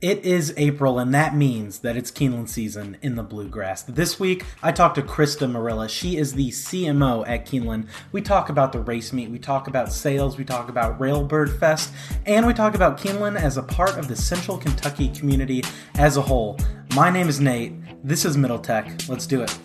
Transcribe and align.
It 0.00 0.24
is 0.24 0.54
April, 0.56 1.00
and 1.00 1.12
that 1.12 1.34
means 1.34 1.80
that 1.80 1.96
it's 1.96 2.12
Keeneland 2.12 2.48
season 2.48 2.98
in 3.02 3.16
the 3.16 3.24
bluegrass. 3.24 3.82
This 3.82 4.20
week, 4.20 4.44
I 4.62 4.70
talked 4.70 4.94
to 4.94 5.02
Krista 5.02 5.50
Marilla. 5.50 5.88
She 5.88 6.16
is 6.16 6.34
the 6.34 6.50
CMO 6.50 7.26
at 7.26 7.46
Keeneland. 7.46 7.88
We 8.12 8.22
talk 8.22 8.48
about 8.48 8.70
the 8.70 8.78
race 8.78 9.12
meet, 9.12 9.28
we 9.28 9.40
talk 9.40 9.66
about 9.66 9.92
sales, 9.92 10.38
we 10.38 10.44
talk 10.44 10.68
about 10.68 11.00
Railbird 11.00 11.58
Fest, 11.58 11.92
and 12.26 12.46
we 12.46 12.54
talk 12.54 12.76
about 12.76 12.96
Keeneland 12.96 13.40
as 13.40 13.56
a 13.56 13.62
part 13.64 13.98
of 13.98 14.06
the 14.06 14.14
Central 14.14 14.56
Kentucky 14.56 15.08
community 15.08 15.64
as 15.96 16.16
a 16.16 16.22
whole. 16.22 16.60
My 16.94 17.10
name 17.10 17.28
is 17.28 17.40
Nate. 17.40 17.72
This 18.04 18.24
is 18.24 18.36
Middle 18.36 18.60
Tech. 18.60 19.08
Let's 19.08 19.26
do 19.26 19.42
it. 19.42 19.58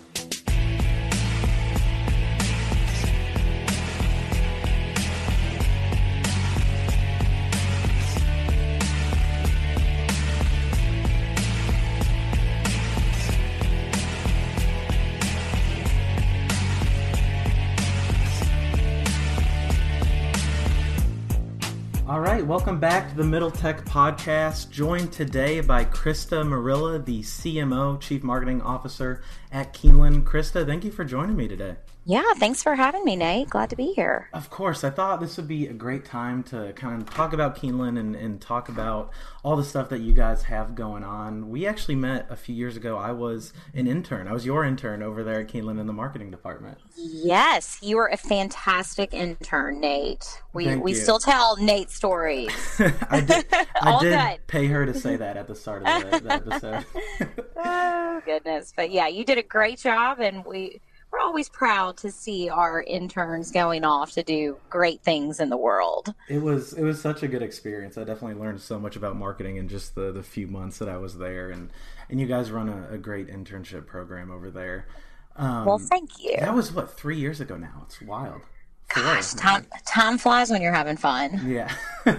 Welcome 22.44 22.78
back 22.78 23.08
to 23.08 23.16
the 23.16 23.24
Middle 23.24 23.50
Tech 23.50 23.86
Podcast. 23.86 24.68
Joined 24.68 25.12
today 25.12 25.62
by 25.62 25.86
Krista 25.86 26.46
Marilla, 26.46 26.98
the 26.98 27.22
CMO, 27.22 27.98
Chief 27.98 28.22
Marketing 28.22 28.60
Officer 28.60 29.22
at 29.50 29.72
Keeneland. 29.72 30.24
Krista, 30.24 30.66
thank 30.66 30.84
you 30.84 30.90
for 30.90 31.04
joining 31.04 31.36
me 31.36 31.48
today. 31.48 31.76
Yeah, 32.06 32.34
thanks 32.36 32.62
for 32.62 32.74
having 32.74 33.02
me, 33.02 33.16
Nate. 33.16 33.48
Glad 33.48 33.70
to 33.70 33.76
be 33.76 33.92
here. 33.94 34.28
Of 34.34 34.50
course. 34.50 34.84
I 34.84 34.90
thought 34.90 35.20
this 35.20 35.38
would 35.38 35.48
be 35.48 35.66
a 35.66 35.72
great 35.72 36.04
time 36.04 36.42
to 36.44 36.74
kind 36.74 37.00
of 37.00 37.08
talk 37.08 37.32
about 37.32 37.56
Keeneland 37.56 37.98
and, 37.98 38.14
and 38.14 38.40
talk 38.42 38.68
about 38.68 39.10
all 39.42 39.56
the 39.56 39.64
stuff 39.64 39.88
that 39.88 40.00
you 40.00 40.12
guys 40.12 40.42
have 40.42 40.74
going 40.74 41.02
on. 41.02 41.48
We 41.48 41.66
actually 41.66 41.94
met 41.94 42.26
a 42.28 42.36
few 42.36 42.54
years 42.54 42.76
ago. 42.76 42.98
I 42.98 43.12
was 43.12 43.54
an 43.72 43.86
intern. 43.86 44.28
I 44.28 44.32
was 44.32 44.44
your 44.44 44.64
intern 44.64 45.02
over 45.02 45.24
there 45.24 45.40
at 45.40 45.48
Keeneland 45.48 45.80
in 45.80 45.86
the 45.86 45.94
marketing 45.94 46.30
department. 46.30 46.76
Yes, 46.94 47.78
you 47.80 47.96
were 47.96 48.08
a 48.08 48.18
fantastic 48.18 49.14
intern, 49.14 49.80
Nate. 49.80 50.42
We 50.52 50.66
Thank 50.66 50.84
we 50.84 50.92
you. 50.92 50.98
still 50.98 51.18
tell 51.18 51.56
Nate 51.56 51.90
stories. 51.90 52.52
I 53.08 53.20
did, 53.20 53.46
I 53.80 53.98
did 54.36 54.46
pay 54.46 54.66
her 54.66 54.84
to 54.84 54.92
say 54.92 55.16
that 55.16 55.38
at 55.38 55.46
the 55.48 55.54
start 55.54 55.86
of 55.86 56.10
the, 56.10 56.18
the 56.20 56.32
episode. 56.34 56.84
oh 57.56 58.20
goodness. 58.26 58.74
But 58.76 58.90
yeah, 58.90 59.08
you 59.08 59.24
did 59.24 59.38
a 59.38 59.42
great 59.42 59.78
job 59.78 60.20
and 60.20 60.44
we 60.44 60.82
we're 61.14 61.24
always 61.24 61.48
proud 61.48 61.96
to 61.98 62.10
see 62.10 62.48
our 62.48 62.82
interns 62.82 63.52
going 63.52 63.84
off 63.84 64.12
to 64.12 64.22
do 64.22 64.56
great 64.68 65.00
things 65.02 65.38
in 65.38 65.48
the 65.48 65.56
world. 65.56 66.12
It 66.28 66.42
was 66.42 66.72
it 66.72 66.82
was 66.82 67.00
such 67.00 67.22
a 67.22 67.28
good 67.28 67.42
experience. 67.42 67.96
I 67.96 68.04
definitely 68.04 68.40
learned 68.42 68.60
so 68.60 68.80
much 68.80 68.96
about 68.96 69.16
marketing 69.16 69.56
in 69.56 69.68
just 69.68 69.94
the, 69.94 70.10
the 70.10 70.22
few 70.22 70.46
months 70.46 70.78
that 70.78 70.88
I 70.88 70.96
was 70.96 71.18
there, 71.18 71.50
and 71.50 71.70
and 72.10 72.20
you 72.20 72.26
guys 72.26 72.50
run 72.50 72.68
a, 72.68 72.94
a 72.94 72.98
great 72.98 73.28
internship 73.28 73.86
program 73.86 74.30
over 74.30 74.50
there. 74.50 74.88
Um, 75.36 75.64
well, 75.64 75.78
thank 75.78 76.22
you. 76.22 76.36
That 76.38 76.54
was 76.54 76.72
what 76.72 76.96
three 76.96 77.16
years 77.16 77.40
ago 77.40 77.56
now. 77.56 77.82
It's 77.86 78.02
wild. 78.02 78.42
Gosh, 78.92 79.34
time 79.34 79.66
time 79.86 80.18
flies 80.18 80.50
when 80.50 80.62
you're 80.62 80.72
having 80.72 80.96
fun. 80.96 81.40
Yeah. 81.46 81.72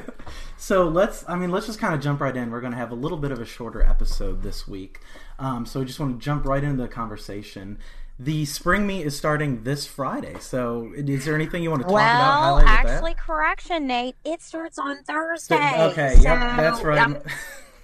so 0.58 0.88
let's 0.88 1.24
I 1.28 1.36
mean 1.36 1.52
let's 1.52 1.68
just 1.68 1.80
kind 1.80 1.94
of 1.94 2.02
jump 2.02 2.22
right 2.22 2.36
in. 2.36 2.50
We're 2.50 2.62
going 2.62 2.74
to 2.74 2.78
have 2.78 2.92
a 2.92 2.96
little 2.96 3.18
bit 3.18 3.32
of 3.32 3.40
a 3.40 3.46
shorter 3.46 3.82
episode 3.84 4.42
this 4.42 4.68
week. 4.68 5.00
Um, 5.38 5.66
so 5.66 5.82
we 5.82 5.86
just 5.86 6.00
want 6.00 6.18
to 6.18 6.24
jump 6.24 6.46
right 6.46 6.64
into 6.64 6.82
the 6.82 6.88
conversation 6.88 7.78
the 8.18 8.46
spring 8.46 8.88
meet 8.88 9.04
is 9.04 9.16
starting 9.18 9.64
this 9.64 9.86
Friday. 9.86 10.38
So, 10.40 10.92
is 10.96 11.26
there 11.26 11.36
anything 11.36 11.64
you 11.64 11.70
want 11.70 11.82
to 11.82 11.86
talk 11.86 11.94
well, 11.94 12.58
about? 12.58 12.66
Well, 12.66 12.68
actually, 12.68 13.14
correction, 13.16 13.88
Nate. 13.88 14.16
It 14.24 14.42
starts 14.42 14.80
on 14.80 15.04
Thursday. 15.04 15.84
Okay, 15.92 16.16
so, 16.16 16.24
yep, 16.24 16.58
that's 16.58 16.82
right. 16.82 17.00
Um, 17.00 17.18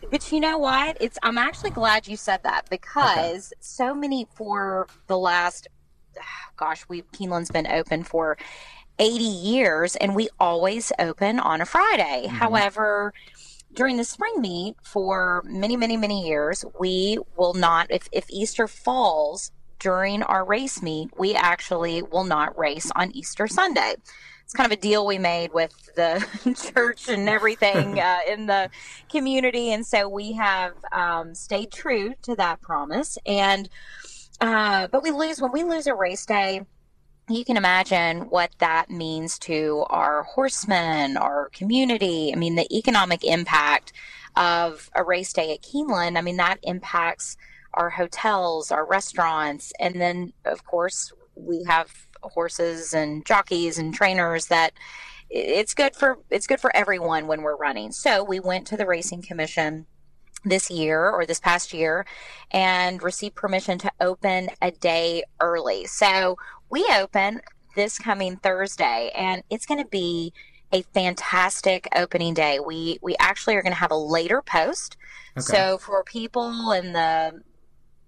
but 0.10 0.32
you 0.32 0.40
know 0.40 0.58
what? 0.58 0.98
It's 1.02 1.18
I'm 1.22 1.38
actually 1.38 1.72
glad 1.72 2.08
you 2.08 2.16
said 2.16 2.44
that 2.44 2.70
because 2.70 3.52
okay. 3.52 3.60
so 3.60 3.94
many 3.94 4.26
for 4.34 4.88
the 5.08 5.18
last, 5.18 5.68
gosh, 6.56 6.86
we 6.88 7.02
Keeneland's 7.14 7.52
been 7.52 7.68
open 7.68 8.04
for 8.04 8.38
80 9.00 9.24
years, 9.24 9.96
and 9.98 10.16
we 10.16 10.30
always 10.40 10.94
open 10.98 11.40
on 11.40 11.60
a 11.60 11.66
Friday. 11.66 12.24
Mm-hmm. 12.26 12.36
However 12.36 13.14
during 13.74 13.96
the 13.96 14.04
spring 14.04 14.42
meet 14.42 14.76
for 14.84 15.44
many, 15.46 15.78
many, 15.78 15.96
many 15.96 16.28
years, 16.28 16.66
we 16.78 17.18
will 17.38 17.54
not, 17.54 17.88
if, 17.90 18.10
if 18.12 18.26
Easter 18.30 18.68
falls 18.68 19.52
during 19.82 20.22
our 20.24 20.46
race 20.46 20.82
meet, 20.82 21.10
we 21.18 21.34
actually 21.34 22.02
will 22.04 22.24
not 22.24 22.58
race 22.58 22.90
on 22.96 23.12
Easter 23.12 23.48
Sunday. 23.48 23.96
It's 24.44 24.54
kind 24.54 24.72
of 24.72 24.78
a 24.78 24.82
deal 24.82 25.06
we 25.06 25.18
made 25.18 25.54
with 25.54 25.74
the 25.96 26.26
church 26.74 27.10
and 27.10 27.28
everything 27.28 28.00
uh, 28.00 28.20
in 28.28 28.46
the 28.46 28.70
community. 29.10 29.74
And 29.74 29.86
so 29.86 30.08
we 30.08 30.34
have 30.34 30.74
um, 30.92 31.34
stayed 31.34 31.72
true 31.72 32.14
to 32.22 32.36
that 32.36 32.62
promise. 32.62 33.18
And, 33.26 33.70
uh, 34.40 34.88
but 34.88 35.04
we 35.04 35.12
lose, 35.12 35.42
when 35.42 35.52
we 35.52 35.64
lose 35.64 35.88
a 35.88 35.96
race 35.96 36.26
day, 36.26 36.62
you 37.28 37.44
can 37.44 37.58
imagine 37.58 38.30
what 38.30 38.52
that 38.60 38.90
means 38.90 39.40
to 39.40 39.86
our 39.90 40.24
horsemen, 40.24 41.18
our 41.18 41.50
community. 41.50 42.32
I 42.34 42.36
mean, 42.36 42.56
the 42.56 42.72
economic 42.76 43.24
impact 43.24 43.94
of 44.36 44.90
a 44.96 45.04
race 45.04 45.34
day 45.34 45.54
at 45.54 45.62
Keeneland, 45.62 46.18
I 46.18 46.22
mean, 46.22 46.38
that 46.38 46.60
impacts 46.64 47.38
our 47.74 47.90
hotels, 47.90 48.72
our 48.72 48.86
restaurants, 48.86 49.74
and 49.80 50.00
then 50.00 50.34
of 50.46 50.66
course 50.66 51.12
we 51.36 51.64
have 51.64 52.08
horses 52.22 52.94
and 52.94 53.26
jockeys 53.26 53.78
and 53.78 53.94
trainers 53.94 54.48
that 54.48 54.74
it's 55.30 55.74
good 55.74 55.96
for 55.96 56.20
it's 56.30 56.46
good 56.46 56.60
for 56.60 56.76
everyone 56.76 57.28
when 57.28 57.42
we're 57.42 57.56
running. 57.56 57.92
So 57.92 58.24
we 58.24 58.40
went 58.40 58.68
to 58.68 58.78
the 58.78 58.86
racing 58.86 59.22
commission 59.22 59.86
this 60.44 60.70
year 60.70 61.10
or 61.10 61.26
this 61.26 61.40
past 61.40 61.74
year 61.74 62.06
and 62.52 63.02
received 63.02 63.36
permission 63.36 63.78
to 63.78 63.92
open 64.00 64.50
a 64.62 64.72
day 64.72 65.24
early. 65.40 65.86
So 65.86 66.38
we 66.70 66.86
open 66.96 67.42
this 67.76 67.98
coming 67.98 68.38
Thursday 68.38 69.12
and 69.16 69.44
it's 69.50 69.66
going 69.66 69.82
to 69.82 69.90
be 69.90 70.34
a 70.74 70.82
fantastic 70.94 71.88
opening 71.96 72.34
day. 72.34 72.60
We 72.60 73.00
we 73.02 73.16
actually 73.20 73.56
are 73.56 73.62
going 73.62 73.74
to 73.74 73.80
have 73.80 73.92
a 73.92 73.98
later 73.98 74.42
post. 74.42 74.98
Okay. 75.38 75.42
So 75.42 75.78
for 75.78 76.04
people 76.04 76.72
in 76.72 76.94
the 76.94 77.42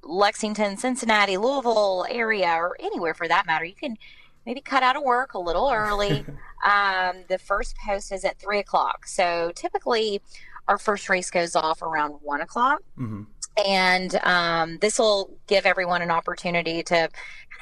Lexington, 0.04 0.78
Cincinnati, 0.78 1.38
Louisville 1.38 2.06
area, 2.10 2.50
or 2.50 2.76
anywhere 2.80 3.14
for 3.14 3.28
that 3.28 3.46
matter, 3.46 3.66
you 3.66 3.76
can 3.76 3.98
maybe 4.46 4.62
cut 4.62 4.84
out 4.84 4.96
of 4.96 5.04
work 5.04 5.34
a 5.34 5.40
little 5.40 5.70
early. 5.72 6.26
um, 6.66 7.24
the 7.28 7.38
first 7.38 7.76
post 7.78 8.12
is 8.12 8.26
at 8.26 8.38
three 8.40 8.60
o'clock. 8.60 9.08
So 9.08 9.52
typically, 9.56 10.22
our 10.68 10.78
first 10.78 11.10
race 11.10 11.30
goes 11.30 11.56
off 11.56 11.82
around 11.82 12.16
one 12.22 12.42
o'clock. 12.42 12.82
Mm-hmm. 12.98 13.24
And 13.66 14.16
um, 14.24 14.78
this 14.80 14.98
will 14.98 15.30
give 15.48 15.66
everyone 15.66 16.02
an 16.02 16.10
opportunity 16.10 16.82
to 16.84 17.10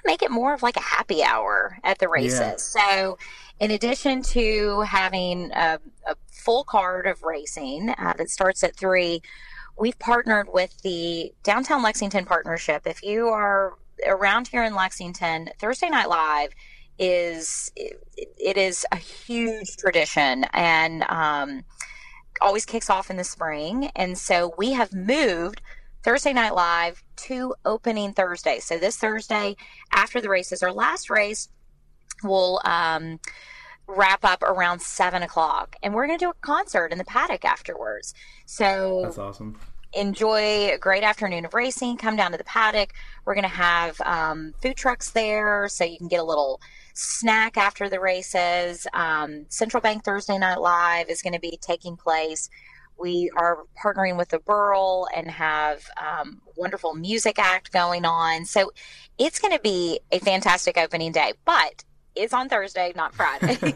make 0.05 0.21
it 0.23 0.31
more 0.31 0.53
of 0.53 0.63
like 0.63 0.77
a 0.77 0.81
happy 0.81 1.23
hour 1.23 1.77
at 1.83 1.99
the 1.99 2.07
races. 2.07 2.73
Yeah. 2.75 2.91
So, 2.91 3.17
in 3.59 3.71
addition 3.71 4.23
to 4.23 4.81
having 4.81 5.51
a, 5.51 5.79
a 6.07 6.15
full 6.31 6.63
card 6.63 7.07
of 7.07 7.21
racing 7.23 7.89
uh, 7.89 8.13
that 8.17 8.29
starts 8.29 8.63
at 8.63 8.75
three, 8.75 9.21
we've 9.81 9.97
partnered 9.97 10.47
with 10.53 10.79
the 10.83 11.33
Downtown 11.41 11.81
Lexington 11.81 12.23
Partnership. 12.23 12.85
If 12.85 13.01
you 13.01 13.29
are 13.29 13.73
around 14.07 14.47
here 14.47 14.63
in 14.63 14.75
Lexington, 14.75 15.49
Thursday 15.59 15.89
Night 15.89 16.07
Live 16.07 16.51
is 16.99 17.71
it, 17.75 18.57
is 18.57 18.85
a 18.91 18.95
huge 18.95 19.75
tradition 19.77 20.45
and 20.53 21.03
um, 21.09 21.63
always 22.41 22.63
kicks 22.63 22.91
off 22.91 23.09
in 23.09 23.17
the 23.17 23.23
spring. 23.23 23.89
And 23.95 24.15
so 24.15 24.53
we 24.55 24.73
have 24.73 24.93
moved 24.93 25.63
Thursday 26.03 26.31
Night 26.31 26.53
Live 26.53 27.03
to 27.15 27.55
opening 27.65 28.13
Thursday. 28.13 28.59
So 28.59 28.77
this 28.77 28.97
Thursday 28.97 29.55
after 29.91 30.21
the 30.21 30.29
races, 30.29 30.61
our 30.61 30.71
last 30.71 31.09
race 31.09 31.49
will 32.23 32.61
um, 32.65 33.19
wrap 33.87 34.23
up 34.23 34.43
around 34.43 34.79
seven 34.83 35.23
o'clock, 35.23 35.75
and 35.81 35.95
we're 35.95 36.05
going 36.05 36.19
to 36.19 36.23
do 36.25 36.29
a 36.29 36.45
concert 36.45 36.91
in 36.91 36.99
the 36.99 37.03
paddock 37.03 37.43
afterwards. 37.45 38.13
So 38.45 39.01
that's 39.05 39.17
awesome 39.17 39.57
enjoy 39.93 40.71
a 40.71 40.77
great 40.77 41.03
afternoon 41.03 41.45
of 41.45 41.53
racing. 41.53 41.97
Come 41.97 42.15
down 42.15 42.31
to 42.31 42.37
the 42.37 42.43
paddock. 42.43 42.93
We're 43.25 43.33
going 43.33 43.43
to 43.43 43.49
have 43.49 43.99
um, 44.01 44.53
food 44.61 44.75
trucks 44.75 45.11
there, 45.11 45.67
so 45.67 45.83
you 45.83 45.97
can 45.97 46.07
get 46.07 46.19
a 46.19 46.23
little 46.23 46.61
snack 46.93 47.57
after 47.57 47.89
the 47.89 47.99
races. 47.99 48.87
Um, 48.93 49.45
Central 49.49 49.81
Bank 49.81 50.03
Thursday 50.03 50.37
Night 50.37 50.59
Live 50.59 51.09
is 51.09 51.21
going 51.21 51.33
to 51.33 51.39
be 51.39 51.57
taking 51.61 51.97
place. 51.97 52.49
We 52.97 53.31
are 53.35 53.59
partnering 53.83 54.17
with 54.17 54.29
the 54.29 54.39
Burl 54.39 55.07
and 55.15 55.29
have 55.29 55.83
um, 55.99 56.41
wonderful 56.55 56.93
music 56.93 57.39
act 57.39 57.71
going 57.71 58.05
on. 58.05 58.45
So 58.45 58.71
it's 59.17 59.39
going 59.39 59.53
to 59.53 59.61
be 59.61 59.99
a 60.11 60.19
fantastic 60.19 60.77
opening 60.77 61.11
day. 61.11 61.33
But 61.43 61.83
it's 62.15 62.33
on 62.33 62.49
Thursday, 62.49 62.91
not 62.95 63.13
Friday. 63.13 63.57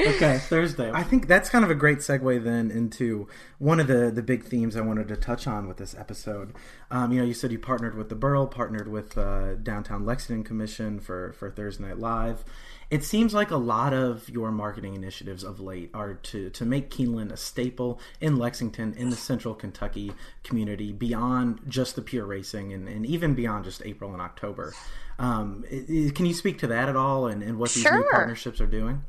okay, 0.00 0.38
Thursday. 0.38 0.90
I 0.92 1.02
think 1.02 1.26
that's 1.26 1.50
kind 1.50 1.64
of 1.64 1.70
a 1.70 1.74
great 1.74 1.98
segue 1.98 2.42
then 2.44 2.70
into 2.70 3.28
one 3.58 3.80
of 3.80 3.86
the 3.86 4.10
the 4.10 4.22
big 4.22 4.44
themes 4.44 4.76
I 4.76 4.82
wanted 4.82 5.08
to 5.08 5.16
touch 5.16 5.46
on 5.46 5.66
with 5.66 5.76
this 5.76 5.94
episode. 5.94 6.54
Um, 6.90 7.12
you 7.12 7.20
know, 7.20 7.26
you 7.26 7.34
said 7.34 7.50
you 7.50 7.58
partnered 7.58 7.96
with 7.96 8.08
the 8.08 8.14
Burl, 8.14 8.46
partnered 8.46 8.88
with 8.88 9.18
uh, 9.18 9.54
Downtown 9.56 10.04
Lexington 10.04 10.44
Commission 10.44 11.00
for 11.00 11.32
for 11.32 11.50
Thursday 11.50 11.84
Night 11.84 11.98
Live. 11.98 12.44
It 12.88 13.02
seems 13.02 13.34
like 13.34 13.50
a 13.50 13.56
lot 13.56 13.92
of 13.92 14.28
your 14.28 14.52
marketing 14.52 14.94
initiatives 14.94 15.42
of 15.42 15.58
late 15.58 15.90
are 15.92 16.14
to 16.14 16.50
to 16.50 16.64
make 16.64 16.90
Keeneland 16.90 17.32
a 17.32 17.36
staple 17.36 18.00
in 18.20 18.36
Lexington, 18.36 18.94
in 18.94 19.10
the 19.10 19.16
Central 19.16 19.54
Kentucky 19.54 20.12
community, 20.44 20.92
beyond 20.92 21.60
just 21.68 21.96
the 21.96 22.02
pure 22.02 22.24
racing, 22.24 22.72
and, 22.72 22.88
and 22.88 23.04
even 23.04 23.34
beyond 23.34 23.64
just 23.64 23.84
April 23.84 24.12
and 24.12 24.22
October. 24.22 24.72
Um, 25.18 25.64
can 25.68 26.26
you 26.26 26.34
speak 26.34 26.58
to 26.58 26.68
that 26.68 26.88
at 26.88 26.96
all, 26.96 27.26
and, 27.26 27.42
and 27.42 27.58
what 27.58 27.70
these 27.70 27.82
sure. 27.82 27.98
new 27.98 28.04
partnerships 28.10 28.60
are 28.60 28.66
doing? 28.66 29.02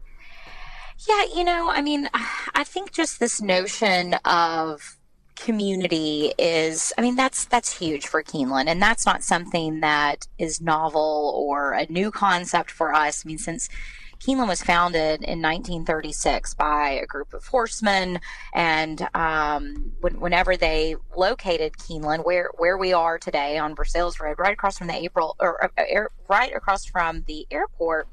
Yeah, 1.08 1.26
you 1.36 1.44
know, 1.44 1.70
I 1.70 1.82
mean, 1.82 2.10
I 2.14 2.64
think 2.64 2.92
just 2.92 3.20
this 3.20 3.40
notion 3.40 4.16
of 4.26 4.98
community 5.38 6.34
is 6.38 6.92
i 6.98 7.02
mean 7.02 7.16
that's 7.16 7.46
that's 7.46 7.78
huge 7.78 8.08
for 8.08 8.24
keeneland. 8.24 8.68
And 8.68 8.82
that's 8.82 9.06
not 9.06 9.24
something 9.24 9.80
that 9.82 10.28
is 10.38 10.62
novel 10.62 11.34
or 11.36 11.74
a 11.74 11.86
new 11.92 12.12
concept 12.12 12.72
for 12.72 12.94
us. 12.94 13.26
I 13.26 13.28
mean 13.28 13.38
since 13.38 13.70
Keeneland 14.20 14.48
was 14.48 14.64
founded 14.64 15.22
in 15.22 15.42
1936 15.42 16.56
by 16.56 16.90
a 16.90 17.06
group 17.06 17.34
of 17.34 17.46
horsemen, 17.46 18.20
and 18.54 19.08
um, 19.14 19.92
when, 20.02 20.20
whenever 20.20 20.58
they 20.58 20.96
located 21.16 21.74
Keeneland, 21.74 22.26
where 22.26 22.50
where 22.58 22.78
we 22.78 22.94
are 22.94 23.20
today 23.20 23.60
on 23.60 23.76
Versailles 23.76 24.14
Road, 24.20 24.40
right 24.40 24.54
across 24.54 24.80
from 24.80 24.88
the 24.88 24.96
April 24.96 25.36
or 25.40 25.64
uh, 25.64 25.70
air, 25.78 26.10
right 26.28 26.54
across 26.56 26.86
from 26.86 27.24
the 27.28 27.46
airport, 27.52 28.08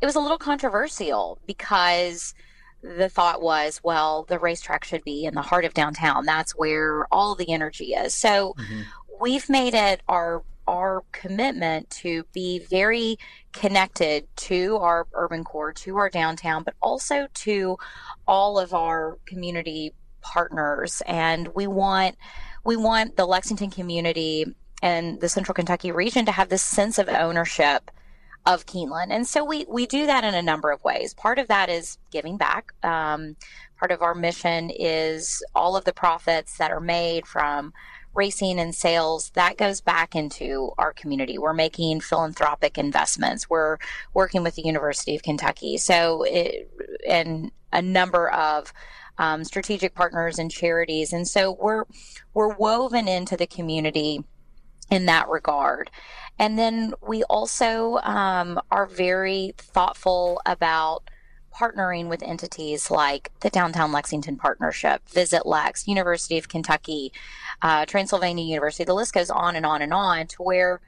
it 0.00 0.06
was 0.06 0.16
a 0.16 0.20
little 0.20 0.38
controversial 0.38 1.38
because 1.46 2.34
the 2.82 3.08
thought 3.08 3.42
was, 3.42 3.80
well, 3.82 4.24
the 4.28 4.38
racetrack 4.38 4.84
should 4.84 5.04
be 5.04 5.24
in 5.24 5.34
the 5.34 5.42
heart 5.42 5.64
of 5.64 5.74
downtown. 5.74 6.24
That's 6.24 6.52
where 6.52 7.06
all 7.12 7.34
the 7.34 7.52
energy 7.52 7.92
is. 7.92 8.14
So 8.14 8.54
mm-hmm. 8.58 8.82
we've 9.20 9.48
made 9.48 9.74
it 9.74 10.02
our 10.08 10.42
our 10.68 11.02
commitment 11.10 11.90
to 11.90 12.24
be 12.32 12.60
very 12.70 13.18
connected 13.52 14.24
to 14.36 14.76
our 14.76 15.06
urban 15.14 15.42
core, 15.42 15.72
to 15.72 15.96
our 15.96 16.08
downtown, 16.08 16.62
but 16.62 16.74
also 16.80 17.26
to 17.34 17.76
all 18.28 18.56
of 18.56 18.72
our 18.72 19.18
community 19.26 19.92
partners. 20.20 21.02
And 21.06 21.48
we 21.54 21.66
want 21.66 22.16
we 22.64 22.76
want 22.76 23.16
the 23.16 23.26
Lexington 23.26 23.70
community 23.70 24.46
and 24.82 25.20
the 25.20 25.28
Central 25.28 25.54
Kentucky 25.54 25.92
region 25.92 26.24
to 26.26 26.32
have 26.32 26.48
this 26.48 26.62
sense 26.62 26.98
of 26.98 27.08
ownership 27.08 27.90
of 28.46 28.66
Keeneland. 28.66 29.08
And 29.10 29.26
so 29.26 29.44
we, 29.44 29.66
we 29.68 29.86
do 29.86 30.06
that 30.06 30.24
in 30.24 30.34
a 30.34 30.42
number 30.42 30.70
of 30.70 30.82
ways. 30.82 31.14
Part 31.14 31.38
of 31.38 31.48
that 31.48 31.68
is 31.68 31.98
giving 32.10 32.36
back. 32.36 32.72
Um, 32.82 33.36
part 33.78 33.92
of 33.92 34.02
our 34.02 34.14
mission 34.14 34.70
is 34.70 35.42
all 35.54 35.76
of 35.76 35.84
the 35.84 35.92
profits 35.92 36.56
that 36.58 36.70
are 36.70 36.80
made 36.80 37.26
from 37.26 37.72
racing 38.14 38.58
and 38.58 38.74
sales 38.74 39.30
that 39.34 39.56
goes 39.56 39.80
back 39.80 40.16
into 40.16 40.72
our 40.78 40.92
community. 40.92 41.38
We're 41.38 41.52
making 41.52 42.00
philanthropic 42.00 42.76
investments. 42.76 43.48
We're 43.48 43.78
working 44.14 44.42
with 44.42 44.56
the 44.56 44.62
University 44.62 45.14
of 45.14 45.22
Kentucky. 45.22 45.76
So, 45.76 46.24
it, 46.24 46.70
and 47.06 47.52
a 47.72 47.80
number 47.80 48.28
of 48.30 48.72
um, 49.18 49.44
strategic 49.44 49.94
partners 49.94 50.38
and 50.38 50.50
charities. 50.50 51.12
And 51.12 51.28
so 51.28 51.56
we're, 51.60 51.84
we're 52.34 52.54
woven 52.54 53.06
into 53.06 53.36
the 53.36 53.46
community 53.46 54.24
in 54.90 55.06
that 55.06 55.28
regard. 55.28 55.90
And 56.38 56.58
then 56.58 56.94
we 57.06 57.22
also 57.24 57.96
um, 57.98 58.60
are 58.70 58.86
very 58.86 59.54
thoughtful 59.58 60.40
about 60.46 61.02
partnering 61.54 62.08
with 62.08 62.22
entities 62.22 62.90
like 62.90 63.30
the 63.40 63.50
Downtown 63.50 63.92
Lexington 63.92 64.36
Partnership, 64.36 65.06
Visit 65.08 65.44
Lex, 65.44 65.86
University 65.86 66.38
of 66.38 66.48
Kentucky, 66.48 67.12
uh, 67.60 67.84
Transylvania 67.86 68.44
University. 68.44 68.84
The 68.84 68.94
list 68.94 69.12
goes 69.12 69.30
on 69.30 69.56
and 69.56 69.66
on 69.66 69.82
and 69.82 69.92
on 69.92 70.26
to 70.28 70.42
where 70.42 70.80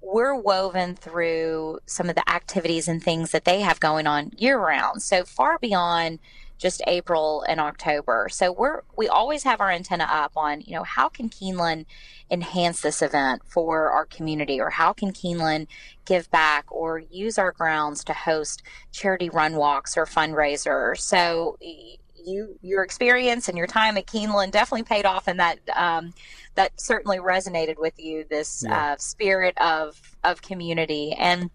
we're 0.00 0.34
woven 0.34 0.94
through 0.94 1.78
some 1.86 2.08
of 2.08 2.14
the 2.14 2.28
activities 2.28 2.88
and 2.88 3.02
things 3.02 3.30
that 3.30 3.44
they 3.44 3.60
have 3.60 3.80
going 3.80 4.06
on 4.06 4.32
year 4.36 4.58
round. 4.58 5.02
So 5.02 5.24
far 5.24 5.58
beyond 5.58 6.18
just 6.62 6.80
April 6.86 7.44
and 7.48 7.60
October. 7.60 8.28
So 8.30 8.52
we're 8.52 8.82
we 8.96 9.08
always 9.08 9.42
have 9.42 9.60
our 9.60 9.70
antenna 9.70 10.06
up 10.08 10.32
on, 10.36 10.60
you 10.60 10.74
know, 10.74 10.84
how 10.84 11.08
can 11.08 11.28
Keeneland 11.28 11.86
enhance 12.30 12.80
this 12.80 13.02
event 13.02 13.42
for 13.44 13.90
our 13.90 14.06
community 14.06 14.60
or 14.60 14.70
how 14.70 14.92
can 14.92 15.10
Keeneland 15.12 15.66
give 16.06 16.30
back 16.30 16.64
or 16.70 17.00
use 17.00 17.36
our 17.36 17.50
grounds 17.50 18.04
to 18.04 18.12
host 18.12 18.62
charity 18.92 19.28
run 19.28 19.56
walks 19.56 19.96
or 19.96 20.06
fundraisers. 20.06 21.00
So 21.00 21.58
you 21.60 22.56
your 22.62 22.84
experience 22.84 23.48
and 23.48 23.58
your 23.58 23.66
time 23.66 23.96
at 23.96 24.06
Keeneland 24.06 24.52
definitely 24.52 24.84
paid 24.84 25.04
off 25.04 25.26
and 25.26 25.40
that 25.40 25.58
um, 25.74 26.14
that 26.54 26.80
certainly 26.80 27.18
resonated 27.18 27.76
with 27.76 27.98
you 27.98 28.24
this 28.30 28.64
yeah. 28.64 28.92
uh, 28.92 28.96
spirit 28.98 29.58
of 29.58 30.00
of 30.22 30.40
community 30.42 31.12
and 31.18 31.50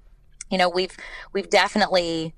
you 0.52 0.58
know 0.58 0.68
we've 0.68 0.98
we've 1.32 1.50
definitely 1.50 2.36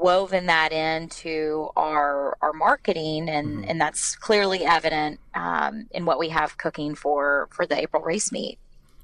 woven 0.00 0.46
that 0.46 0.72
into 0.72 1.68
our 1.76 2.36
our 2.42 2.52
marketing 2.52 3.28
and 3.28 3.48
mm-hmm. 3.48 3.70
and 3.70 3.80
that's 3.80 4.16
clearly 4.16 4.64
evident 4.64 5.20
um, 5.34 5.86
in 5.90 6.04
what 6.04 6.18
we 6.18 6.28
have 6.28 6.58
cooking 6.58 6.94
for 6.94 7.48
for 7.50 7.66
the 7.66 7.78
April 7.78 8.02
race 8.02 8.32
meet. 8.32 8.58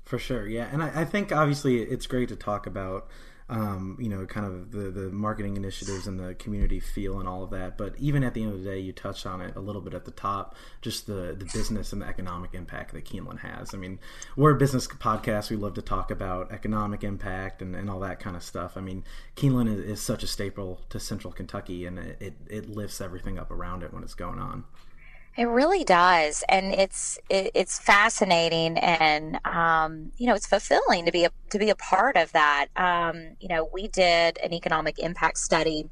For 0.05 0.19
sure, 0.19 0.47
yeah, 0.47 0.69
and 0.73 0.83
I, 0.83 1.03
I 1.03 1.05
think 1.05 1.33
obviously 1.33 1.81
it's 1.81 2.06
great 2.06 2.29
to 2.29 2.37
talk 2.37 2.67
about 2.67 3.09
um, 3.52 3.99
you 4.00 4.08
know, 4.08 4.25
kind 4.25 4.46
of 4.46 4.70
the, 4.70 4.90
the 4.90 5.10
marketing 5.10 5.58
initiatives 5.58 6.06
and 6.06 6.19
the 6.19 6.34
community 6.37 6.81
feel 6.81 7.20
and 7.20 7.28
all 7.28 7.44
of 7.44 7.50
that. 7.50 7.76
But 7.76 7.94
even 7.99 8.25
at 8.25 8.32
the 8.32 8.43
end 8.43 8.54
of 8.54 8.64
the 8.64 8.70
day, 8.70 8.78
you 8.78 8.94
touched 8.94 9.26
on 9.26 9.43
it 9.43 9.54
a 9.54 9.60
little 9.60 9.82
bit 9.82 9.93
at 9.93 10.06
the 10.06 10.10
top, 10.10 10.56
just 10.81 11.06
the, 11.06 11.37
the 11.38 11.44
business 11.52 11.93
and 11.93 12.00
the 12.00 12.06
economic 12.06 12.54
impact 12.54 12.94
that 12.94 13.04
Keeneland 13.04 13.40
has. 13.40 13.75
I 13.75 13.76
mean, 13.76 13.99
we're 14.37 14.52
a 14.52 14.58
business 14.58 14.87
podcast. 14.87 15.50
We 15.50 15.56
love 15.56 15.75
to 15.75 15.82
talk 15.82 16.10
about 16.10 16.50
economic 16.50 17.04
impact 17.04 17.60
and, 17.60 17.76
and 17.76 17.90
all 17.90 18.00
that 18.00 18.20
kind 18.20 18.37
of 18.37 18.43
stuff. 18.43 18.72
I 18.75 18.81
mean, 18.81 19.04
Keeneland 19.37 19.70
is, 19.70 19.81
is 19.81 20.00
such 20.00 20.22
a 20.22 20.26
staple 20.26 20.81
to 20.88 20.98
Central 20.98 21.31
Kentucky, 21.31 21.84
and 21.84 21.98
it, 21.98 22.16
it, 22.20 22.34
it 22.48 22.70
lifts 22.70 23.02
everything 23.02 23.38
up 23.38 23.50
around 23.50 23.82
it 23.82 23.93
when 23.93 24.02
it's 24.02 24.14
going 24.14 24.38
on. 24.38 24.64
It 25.37 25.44
really 25.44 25.82
does, 25.82 26.44
and 26.46 26.75
it's 26.75 27.19
it, 27.31 27.52
it's 27.55 27.79
fascinating, 27.79 28.76
and 28.76 29.40
um, 29.46 30.12
you 30.19 30.26
know 30.26 30.34
it's 30.34 30.46
fulfilling 30.46 31.06
to 31.06 31.12
be 31.12 31.25
a 31.25 31.31
to 31.50 31.58
be 31.58 31.70
a 31.70 31.75
part 31.75 32.17
of 32.19 32.32
that. 32.32 32.67
Um, 32.76 33.37
you 33.40 33.49
know, 33.49 33.69
we 33.73 33.88
did 33.88 34.37
an 34.38 34.52
economic 34.52 34.99
impact 34.99 35.38
study 35.38 35.88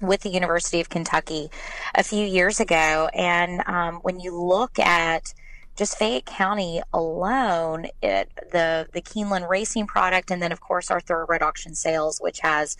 with 0.00 0.22
the 0.22 0.30
University 0.30 0.80
of 0.80 0.88
Kentucky 0.88 1.50
a 1.94 2.02
few 2.02 2.26
years 2.26 2.58
ago, 2.58 3.08
and 3.14 3.62
um, 3.66 3.96
when 4.02 4.18
you 4.18 4.36
look 4.36 4.76
at 4.80 5.32
just 5.76 5.96
Fayette 5.96 6.26
County 6.26 6.82
alone, 6.92 7.86
it, 8.02 8.28
the 8.50 8.88
the 8.92 9.02
Keeneland 9.02 9.48
racing 9.48 9.86
product, 9.86 10.32
and 10.32 10.42
then 10.42 10.50
of 10.50 10.60
course 10.60 10.90
our 10.90 11.00
thoroughbred 11.00 11.42
auction 11.42 11.76
sales, 11.76 12.18
which 12.20 12.40
has 12.40 12.76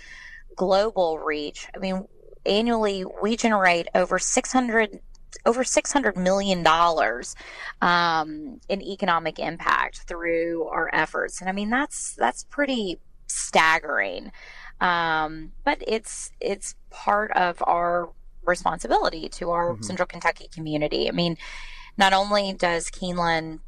global 0.56 1.20
reach. 1.20 1.68
I 1.72 1.78
mean, 1.78 2.08
annually 2.44 3.04
we 3.22 3.36
generate 3.36 3.86
over 3.94 4.18
six 4.18 4.52
hundred 4.52 4.98
over 5.46 5.64
$600 5.64 6.16
million 6.16 6.66
um, 7.80 8.60
in 8.68 8.82
economic 8.82 9.38
impact 9.38 10.02
through 10.06 10.64
our 10.64 10.90
efforts. 10.92 11.40
And 11.40 11.48
I 11.48 11.52
mean, 11.52 11.70
that's, 11.70 12.14
that's 12.14 12.44
pretty 12.44 12.98
staggering. 13.26 14.32
Um, 14.80 15.52
but 15.64 15.78
it's, 15.86 16.30
it's 16.40 16.74
part 16.90 17.30
of 17.32 17.62
our 17.66 18.10
responsibility 18.44 19.28
to 19.30 19.50
our 19.50 19.72
mm-hmm. 19.72 19.82
Central 19.82 20.06
Kentucky 20.06 20.48
community. 20.52 21.08
I 21.08 21.12
mean, 21.12 21.36
not 21.96 22.12
only 22.12 22.52
does 22.52 22.90
Keeneland 22.90 23.60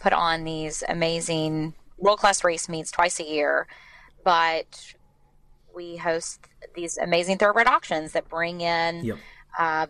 put 0.00 0.12
on 0.12 0.44
these 0.44 0.82
amazing 0.88 1.74
world 1.98 2.18
class 2.18 2.44
race 2.44 2.68
meets 2.68 2.90
twice 2.90 3.20
a 3.20 3.24
year, 3.24 3.66
but 4.24 4.94
we 5.74 5.96
host 5.96 6.40
these 6.74 6.98
amazing 6.98 7.38
thoroughbred 7.38 7.66
auctions 7.66 8.12
that 8.12 8.28
bring 8.28 8.60
in 8.60 9.04
yep. 9.04 9.18
uh, 9.58 9.86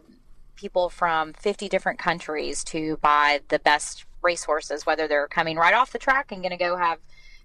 people 0.64 0.88
from 0.88 1.35
50 1.35 1.68
different 1.68 1.99
countries 1.99 2.64
to 2.64 2.97
buy 3.02 3.40
the 3.49 3.59
best 3.59 4.06
racehorses, 4.23 4.87
whether 4.87 5.06
they're 5.06 5.28
coming 5.28 5.59
right 5.59 5.75
off 5.75 5.92
the 5.92 5.99
track 5.99 6.33
and 6.33 6.40
going 6.40 6.52
to 6.52 6.56
go 6.56 6.75
have 6.75 6.99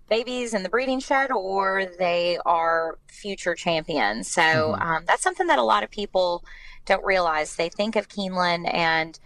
babies 0.08 0.54
in 0.54 0.64
the 0.64 0.70
breeding 0.70 1.02
shed 1.02 1.30
or 1.30 1.86
they 2.00 2.38
are 2.46 2.98
future 3.10 3.56
champions. 3.56 4.32
So 4.32 4.42
mm-hmm. 4.42 4.82
um, 4.82 5.04
that's 5.06 5.22
something 5.22 5.48
that 5.48 5.60
a 5.60 5.64
lot 5.64 5.84
of 5.84 5.92
people 5.92 6.46
don't 6.86 7.04
realize. 7.04 7.58
They 7.58 7.68
think 7.68 7.98
of 7.98 8.08
Keeneland 8.08 8.74
and 8.74 9.20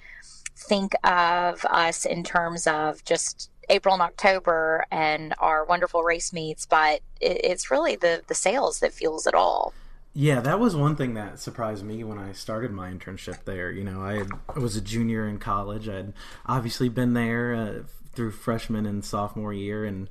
think 0.55 0.93
of 1.03 1.63
us 1.65 2.03
in 2.03 2.23
terms 2.23 2.65
of 2.65 3.05
just 3.05 3.51
April 3.69 3.93
and 3.93 4.01
October 4.01 4.87
and 4.89 5.35
our 5.37 5.65
wonderful 5.65 6.01
race 6.01 6.33
meets, 6.33 6.65
but 6.65 7.01
it, 7.21 7.41
it's 7.43 7.69
really 7.69 7.95
the 7.95 8.23
the 8.27 8.33
sales 8.33 8.79
that 8.79 8.91
fuels 8.91 9.27
it 9.27 9.35
all. 9.35 9.71
Yeah, 10.15 10.41
that 10.41 10.59
was 10.59 10.75
one 10.75 10.95
thing 10.95 11.15
that 11.15 11.39
surprised 11.39 11.83
me 11.83 12.03
when 12.03 12.19
I 12.19 12.33
started 12.33 12.71
my 12.71 12.91
internship 12.91 13.45
there. 13.45 13.71
You 13.71 13.83
know, 13.83 14.01
I, 14.01 14.13
had, 14.17 14.27
I 14.55 14.59
was 14.59 14.75
a 14.75 14.81
junior 14.81 15.27
in 15.27 15.39
college. 15.39 15.89
I'd 15.89 16.13
obviously 16.45 16.87
been 16.87 17.13
there 17.13 17.55
uh, 17.55 17.83
through 18.13 18.31
freshman 18.31 18.85
and 18.85 19.03
sophomore 19.03 19.53
year, 19.53 19.85
and 19.85 20.07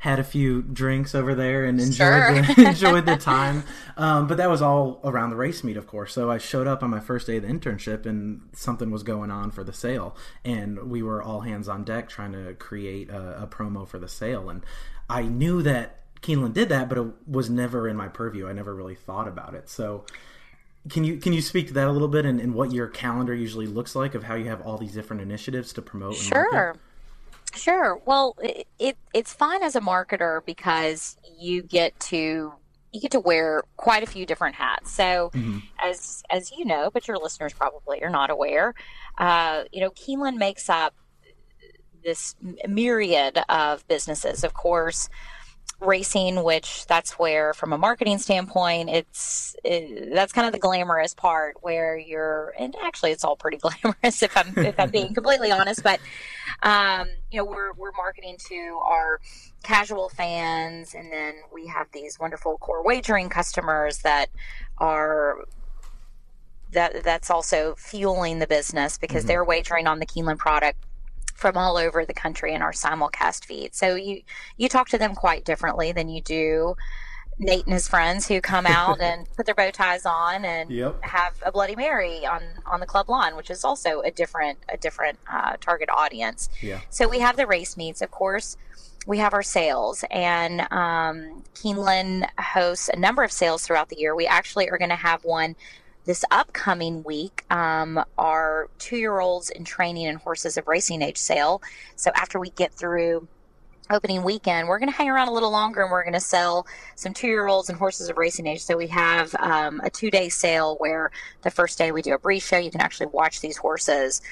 had 0.00 0.18
a 0.18 0.24
few 0.24 0.60
drinks 0.60 1.14
over 1.14 1.34
there 1.34 1.64
and 1.64 1.80
enjoyed 1.80 1.94
Sure. 1.96 2.42
the, 2.54 2.64
enjoyed 2.68 3.06
the 3.06 3.16
time. 3.16 3.64
Um, 3.96 4.26
but 4.26 4.36
that 4.36 4.50
was 4.50 4.60
all 4.60 5.00
around 5.04 5.30
the 5.30 5.36
race 5.36 5.64
meet, 5.64 5.78
of 5.78 5.86
course. 5.86 6.12
So 6.12 6.30
I 6.30 6.36
showed 6.36 6.66
up 6.66 6.82
on 6.82 6.90
my 6.90 7.00
first 7.00 7.26
day 7.26 7.38
of 7.38 7.42
the 7.44 7.48
internship, 7.48 8.04
and 8.04 8.42
something 8.52 8.90
was 8.90 9.02
going 9.02 9.30
on 9.30 9.50
for 9.50 9.64
the 9.64 9.72
sale, 9.72 10.14
and 10.44 10.90
we 10.90 11.02
were 11.02 11.22
all 11.22 11.40
hands 11.40 11.66
on 11.66 11.82
deck 11.82 12.10
trying 12.10 12.32
to 12.32 12.52
create 12.58 13.08
a, 13.08 13.44
a 13.44 13.46
promo 13.46 13.88
for 13.88 13.98
the 13.98 14.06
sale. 14.08 14.50
And 14.50 14.66
I 15.08 15.22
knew 15.22 15.62
that 15.62 16.00
Keeneland 16.26 16.54
did 16.54 16.68
that, 16.70 16.88
but 16.88 16.98
it 16.98 17.06
was 17.26 17.48
never 17.48 17.88
in 17.88 17.96
my 17.96 18.08
purview. 18.08 18.48
I 18.48 18.52
never 18.52 18.74
really 18.74 18.96
thought 18.96 19.28
about 19.28 19.54
it. 19.54 19.68
So 19.68 20.04
can 20.90 21.04
you 21.04 21.18
can 21.18 21.32
you 21.32 21.40
speak 21.40 21.68
to 21.68 21.74
that 21.74 21.86
a 21.86 21.92
little 21.92 22.08
bit 22.08 22.24
and, 22.24 22.40
and 22.40 22.54
what 22.54 22.72
your 22.72 22.88
calendar 22.88 23.34
usually 23.34 23.66
looks 23.66 23.94
like 23.94 24.14
of 24.14 24.24
how 24.24 24.34
you 24.34 24.46
have 24.46 24.60
all 24.62 24.76
these 24.76 24.92
different 24.92 25.22
initiatives 25.22 25.72
to 25.74 25.82
promote? 25.82 26.18
And 26.18 26.30
market? 26.30 26.50
Sure. 26.50 26.76
Sure. 27.54 28.00
Well, 28.04 28.36
it, 28.42 28.66
it 28.78 28.96
it's 29.14 29.32
fun 29.32 29.62
as 29.62 29.76
a 29.76 29.80
marketer 29.80 30.44
because 30.44 31.16
you 31.38 31.62
get 31.62 31.98
to 32.00 32.52
you 32.92 33.00
get 33.00 33.12
to 33.12 33.20
wear 33.20 33.62
quite 33.76 34.02
a 34.02 34.06
few 34.06 34.26
different 34.26 34.56
hats. 34.56 34.90
So, 34.92 35.30
Mhm. 35.34 35.62
as 35.82 36.22
as 36.30 36.50
you 36.52 36.64
know, 36.64 36.90
but 36.92 37.06
your 37.08 37.18
listeners 37.18 37.52
probably 37.52 38.02
are 38.02 38.10
not 38.10 38.30
aware, 38.30 38.74
uh, 39.18 39.64
you 39.72 39.80
know, 39.80 39.90
Keeneland 39.90 40.36
makes 40.36 40.68
up 40.68 40.94
this 42.04 42.36
myriad 42.68 43.38
of 43.48 43.86
businesses. 43.88 44.44
Of 44.44 44.54
course, 44.54 45.08
racing, 45.80 46.42
which 46.42 46.86
that's 46.86 47.12
where, 47.18 47.52
from 47.52 47.72
a 47.72 47.78
marketing 47.78 48.18
standpoint, 48.18 48.88
it's 48.88 49.54
it, 49.64 50.14
that's 50.14 50.32
kind 50.32 50.46
of 50.46 50.52
the 50.52 50.58
glamorous 50.58 51.14
part 51.14 51.56
where 51.62 51.96
you're, 51.98 52.54
and 52.58 52.74
actually, 52.84 53.10
it's 53.12 53.24
all 53.24 53.36
pretty 53.36 53.56
glamorous 53.82 54.22
if 54.22 54.36
I'm 54.36 54.54
if 54.56 54.78
I'm 54.78 54.90
being 54.90 55.14
completely 55.14 55.50
honest. 55.52 55.82
But 55.82 56.00
um, 56.62 57.08
you 57.30 57.38
know, 57.38 57.44
we're 57.44 57.72
we're 57.74 57.92
marketing 57.92 58.36
to 58.48 58.80
our 58.84 59.20
casual 59.62 60.08
fans, 60.08 60.94
and 60.94 61.12
then 61.12 61.34
we 61.52 61.66
have 61.66 61.86
these 61.92 62.18
wonderful 62.18 62.56
core 62.58 62.84
wagering 62.84 63.28
customers 63.28 63.98
that 63.98 64.30
are 64.78 65.36
that 66.72 67.04
that's 67.04 67.30
also 67.30 67.74
fueling 67.78 68.38
the 68.38 68.46
business 68.46 68.98
because 68.98 69.24
Mhm. 69.24 69.28
they're 69.28 69.44
wagering 69.44 69.86
on 69.86 69.98
the 70.00 70.06
Keeneland 70.06 70.38
product 70.38 70.78
from 71.36 71.56
all 71.56 71.76
over 71.76 72.04
the 72.04 72.14
country 72.14 72.54
in 72.54 72.62
our 72.62 72.72
simulcast 72.72 73.44
feed. 73.44 73.74
So 73.74 73.94
you 73.94 74.22
you 74.56 74.68
talk 74.68 74.88
to 74.88 74.98
them 74.98 75.14
quite 75.14 75.44
differently 75.44 75.92
than 75.92 76.08
you 76.08 76.22
do 76.22 76.76
Nate 77.38 77.64
and 77.66 77.74
his 77.74 77.86
friends 77.86 78.26
who 78.26 78.40
come 78.40 78.66
out 78.66 79.00
and 79.00 79.26
put 79.36 79.44
their 79.44 79.54
bow 79.54 79.70
ties 79.70 80.06
on 80.06 80.44
and 80.46 80.70
Yep. 80.70 81.02
have 81.04 81.34
a 81.44 81.52
Bloody 81.52 81.76
Mary 81.76 82.24
on 82.24 82.42
on 82.64 82.80
the 82.80 82.86
club 82.86 83.10
lawn, 83.10 83.36
which 83.36 83.50
is 83.50 83.64
also 83.64 84.00
a 84.00 84.10
different 84.10 84.58
a 84.70 84.76
different 84.78 85.18
uh, 85.30 85.56
target 85.60 85.90
audience. 85.90 86.48
Yeah. 86.62 86.80
So 86.88 87.06
we 87.08 87.18
have 87.20 87.36
the 87.36 87.46
race 87.46 87.76
meets, 87.76 88.00
of 88.00 88.10
course. 88.10 88.56
We 89.06 89.18
have 89.18 89.34
our 89.34 89.42
sales, 89.44 90.02
and 90.10 90.62
um, 90.72 91.44
Keeneland 91.54 92.26
hosts 92.40 92.88
a 92.88 92.98
number 92.98 93.22
of 93.22 93.30
sales 93.30 93.64
throughout 93.64 93.88
the 93.88 93.96
year. 93.96 94.16
We 94.16 94.26
actually 94.26 94.68
are 94.68 94.78
going 94.78 94.90
to 94.90 94.96
have 94.96 95.22
one 95.24 95.54
this 96.06 96.24
upcoming 96.30 97.02
week. 97.02 97.44
Um, 97.50 98.02
our 98.16 98.70
two-year-olds 98.78 99.50
in 99.50 99.64
training 99.64 100.06
and 100.06 100.18
horses 100.18 100.56
of 100.56 100.66
racing 100.66 101.02
age 101.02 101.18
sale. 101.18 101.60
So 101.96 102.10
after 102.14 102.40
we 102.40 102.50
get 102.50 102.72
through 102.72 103.28
opening 103.90 104.24
weekend, 104.24 104.66
we're 104.66 104.78
going 104.78 104.90
to 104.90 104.96
hang 104.96 105.08
around 105.08 105.28
a 105.28 105.32
little 105.32 105.50
longer, 105.50 105.82
and 105.82 105.90
we're 105.90 106.02
going 106.02 106.14
to 106.14 106.20
sell 106.20 106.66
some 106.94 107.12
two-year-olds 107.12 107.68
and 107.68 107.78
horses 107.78 108.08
of 108.08 108.16
racing 108.16 108.46
age. 108.46 108.62
So 108.62 108.76
we 108.76 108.88
have 108.88 109.34
um, 109.36 109.80
a 109.84 109.90
two-day 109.90 110.28
sale 110.28 110.76
where 110.78 111.10
the 111.42 111.50
first 111.50 111.78
day 111.78 111.92
we 111.92 112.02
do 112.02 112.14
a 112.14 112.18
breeze 112.18 112.44
show. 112.44 112.56
You 112.56 112.70
can 112.70 112.80
actually 112.80 113.06
watch 113.06 113.40
these 113.40 113.56
horses 113.56 114.22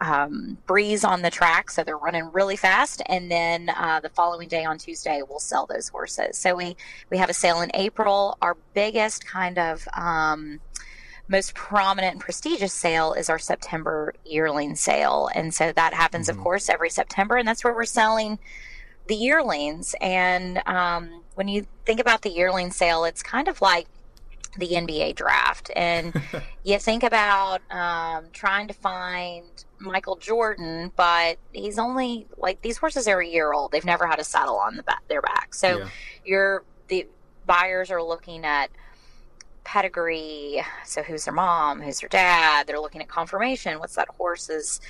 um, 0.00 0.56
breeze 0.66 1.04
on 1.04 1.22
the 1.22 1.30
track, 1.30 1.70
so 1.70 1.84
they're 1.84 1.98
running 1.98 2.30
really 2.32 2.56
fast. 2.56 3.02
And 3.06 3.30
then 3.30 3.70
uh, 3.70 4.00
the 4.00 4.08
following 4.08 4.48
day 4.48 4.64
on 4.64 4.78
Tuesday, 4.78 5.22
we'll 5.28 5.40
sell 5.40 5.66
those 5.66 5.88
horses. 5.88 6.38
So 6.38 6.54
we 6.54 6.76
we 7.10 7.18
have 7.18 7.30
a 7.30 7.34
sale 7.34 7.60
in 7.60 7.70
April. 7.74 8.38
Our 8.40 8.56
biggest 8.74 9.26
kind 9.26 9.58
of 9.58 9.86
um, 9.92 10.60
most 11.30 11.54
prominent 11.54 12.12
and 12.14 12.20
prestigious 12.20 12.72
sale 12.72 13.12
is 13.14 13.30
our 13.30 13.38
September 13.38 14.12
yearling 14.24 14.74
sale, 14.74 15.30
and 15.34 15.54
so 15.54 15.72
that 15.72 15.94
happens, 15.94 16.26
Mhm. 16.26 16.32
of 16.32 16.38
course, 16.40 16.68
every 16.68 16.90
September, 16.90 17.36
and 17.36 17.46
that's 17.46 17.62
where 17.62 17.72
we're 17.72 17.84
selling 17.84 18.38
the 19.06 19.14
yearlings. 19.14 19.94
And 20.00 20.60
um, 20.66 21.22
when 21.36 21.46
you 21.48 21.66
think 21.86 22.00
about 22.00 22.22
the 22.22 22.30
yearling 22.30 22.70
sale, 22.72 23.04
it's 23.04 23.22
kind 23.22 23.46
of 23.48 23.62
like 23.62 23.86
the 24.58 24.74
NBA 24.74 25.12
draft, 25.14 25.70
and 25.76 26.12
you 26.64 26.78
think 26.80 27.04
about 27.04 27.60
um, 27.70 28.24
trying 28.32 28.66
to 28.66 28.74
find 28.74 29.44
Michael 29.78 30.16
Jordan, 30.16 30.90
but 30.96 31.38
he's 31.52 31.78
only 31.78 32.26
like 32.38 32.60
these 32.62 32.78
horses 32.78 33.06
are 33.06 33.20
a 33.20 33.26
year 33.26 33.52
old. 33.52 33.70
They've 33.70 33.84
never 33.84 34.06
had 34.08 34.18
a 34.18 34.24
saddle 34.24 34.56
on 34.56 34.76
the 34.76 34.82
back, 34.82 35.02
their 35.08 35.22
back, 35.22 35.54
so 35.54 35.78
Yeah. 35.78 35.88
you're 36.24 36.64
the 36.88 37.06
buyers 37.46 37.90
are 37.92 38.02
looking 38.02 38.44
at 38.44 38.68
pedigree. 39.64 40.62
So 40.84 41.02
who's 41.02 41.24
their 41.24 41.34
mom? 41.34 41.80
Who's 41.80 42.00
their 42.00 42.08
dad? 42.08 42.66
They're 42.66 42.80
looking 42.80 43.00
at 43.00 43.08
conformation. 43.08 43.78
What's 43.78 43.94
that 43.96 44.08
horse's 44.08 44.80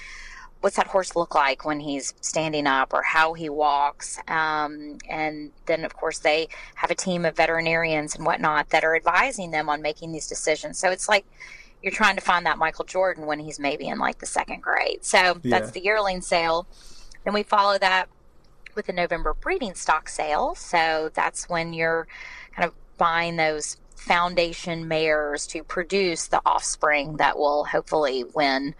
what's 0.60 0.76
that 0.76 0.86
horse 0.86 1.16
look 1.16 1.34
like 1.34 1.64
when 1.64 1.80
he's 1.80 2.14
standing 2.20 2.66
up 2.66 2.92
or 2.92 3.02
how 3.02 3.32
he 3.32 3.48
walks 3.48 4.18
um, 4.28 4.98
and 5.08 5.50
then 5.66 5.84
of 5.84 5.94
course 5.96 6.18
they 6.18 6.48
have 6.74 6.90
a 6.90 6.94
team 6.94 7.24
of 7.24 7.36
veterinarians 7.36 8.14
and 8.14 8.26
whatnot 8.26 8.68
that 8.70 8.84
are 8.84 8.94
advising 8.94 9.50
them 9.50 9.68
on 9.68 9.80
making 9.80 10.12
these 10.12 10.26
decisions 10.26 10.78
so 10.78 10.90
it's 10.90 11.08
like 11.08 11.24
you're 11.82 11.92
trying 11.92 12.14
to 12.14 12.20
find 12.20 12.44
that 12.44 12.58
michael 12.58 12.84
jordan 12.84 13.26
when 13.26 13.38
he's 13.38 13.58
maybe 13.58 13.88
in 13.88 13.98
like 13.98 14.18
the 14.18 14.26
second 14.26 14.62
grade 14.62 15.02
so 15.02 15.40
that's 15.44 15.70
the 15.70 15.82
yearling 15.82 16.20
sale 16.20 16.66
then 17.24 17.32
we 17.32 17.42
follow 17.42 17.78
that 17.78 18.06
with 18.74 18.86
the 18.86 18.92
november 18.92 19.34
breeding 19.34 19.74
stock 19.74 20.08
sale 20.08 20.54
so 20.54 21.10
that's 21.14 21.48
when 21.48 21.72
you're 21.72 22.06
kind 22.54 22.68
of 22.68 22.74
buying 22.98 23.36
those 23.36 23.78
foundation 24.00 24.88
mares 24.88 25.47
to 25.47 25.62
produce 25.62 26.26
the 26.28 26.40
offspring 26.47 27.19
that 27.19 27.38
will 27.38 27.64
hopefully 27.64 28.25
win 28.35 28.75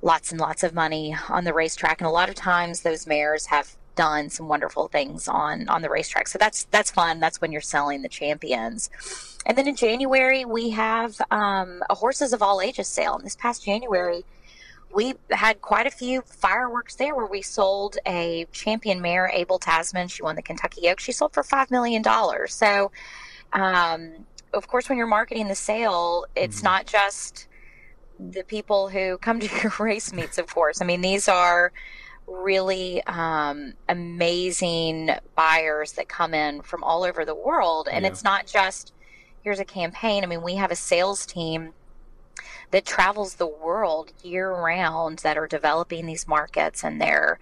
lots 0.00 0.30
and 0.30 0.40
lots 0.40 0.62
of 0.62 0.72
money 0.72 1.16
on 1.28 1.44
the 1.44 1.52
racetrack. 1.52 2.00
And 2.00 2.06
a 2.06 2.10
lot 2.10 2.28
of 2.28 2.34
times 2.34 2.82
those 2.82 3.06
mares 3.06 3.46
have 3.46 3.76
done 3.96 4.28
some 4.28 4.48
wonderful 4.48 4.88
things 4.88 5.28
on 5.28 5.68
on 5.68 5.82
the 5.82 5.90
racetrack. 5.90 6.28
So 6.28 6.38
that's 6.38 6.64
that's 6.70 6.90
fun. 6.90 7.20
That's 7.20 7.40
when 7.40 7.52
you're 7.52 7.60
selling 7.60 8.02
the 8.02 8.08
champions. 8.08 8.90
And 9.46 9.58
then 9.58 9.68
in 9.68 9.76
january 9.76 10.44
we 10.44 10.70
have 10.70 11.20
um, 11.30 11.82
a 11.90 11.94
horses 11.94 12.32
of 12.32 12.42
all 12.42 12.60
ages 12.60 12.88
sale. 12.88 13.14
And 13.14 13.24
this 13.24 13.36
past 13.36 13.64
january 13.64 14.24
we 14.94 15.14
had 15.30 15.60
quite 15.60 15.86
a 15.86 15.90
few 15.90 16.22
fireworks 16.22 16.94
there 16.94 17.14
where 17.14 17.26
we 17.26 17.42
sold 17.42 17.98
a 18.06 18.46
champion 18.52 19.00
mare 19.00 19.30
abel 19.32 19.58
tasman. 19.58 20.08
She 20.08 20.22
won 20.22 20.36
the 20.36 20.42
kentucky 20.42 20.88
oaks. 20.88 21.04
She 21.04 21.12
sold 21.12 21.32
for 21.32 21.42
five 21.42 21.70
million 21.70 22.02
dollars. 22.02 22.54
So 22.54 22.90
um, 23.52 24.26
of 24.54 24.68
course 24.68 24.88
when 24.88 24.96
you're 24.98 25.06
marketing 25.06 25.48
the 25.48 25.54
sale 25.54 26.24
it's 26.34 26.60
Mhm. 26.60 26.64
not 26.64 26.86
just 26.86 27.48
the 28.18 28.44
people 28.44 28.88
who 28.88 29.18
come 29.18 29.40
to 29.40 29.48
your 29.62 29.72
race 29.78 30.12
meets, 30.12 30.38
of 30.38 30.46
course. 30.54 30.80
I 30.80 30.84
mean, 30.84 31.00
these 31.00 31.28
are 31.28 31.72
really 32.26 33.02
um, 33.06 33.74
amazing 33.88 35.10
buyers 35.34 35.92
that 35.92 36.08
come 36.08 36.32
in 36.32 36.62
from 36.62 36.82
all 36.84 37.04
over 37.04 37.24
the 37.24 37.34
world. 37.34 37.88
And 37.90 38.04
Yeah. 38.04 38.10
it's 38.12 38.22
not 38.24 38.46
just 38.46 38.92
here's 39.42 39.58
a 39.60 39.64
campaign. 39.64 40.22
I 40.22 40.26
mean, 40.26 40.42
we 40.42 40.54
have 40.54 40.70
a 40.70 40.76
sales 40.76 41.26
team 41.26 41.74
that 42.70 42.86
travels 42.86 43.34
the 43.34 43.46
world 43.46 44.12
year 44.22 44.50
round 44.52 45.18
that 45.18 45.36
are 45.36 45.46
developing 45.46 46.06
these 46.06 46.26
markets 46.26 46.82
and 46.84 47.00
they're 47.00 47.38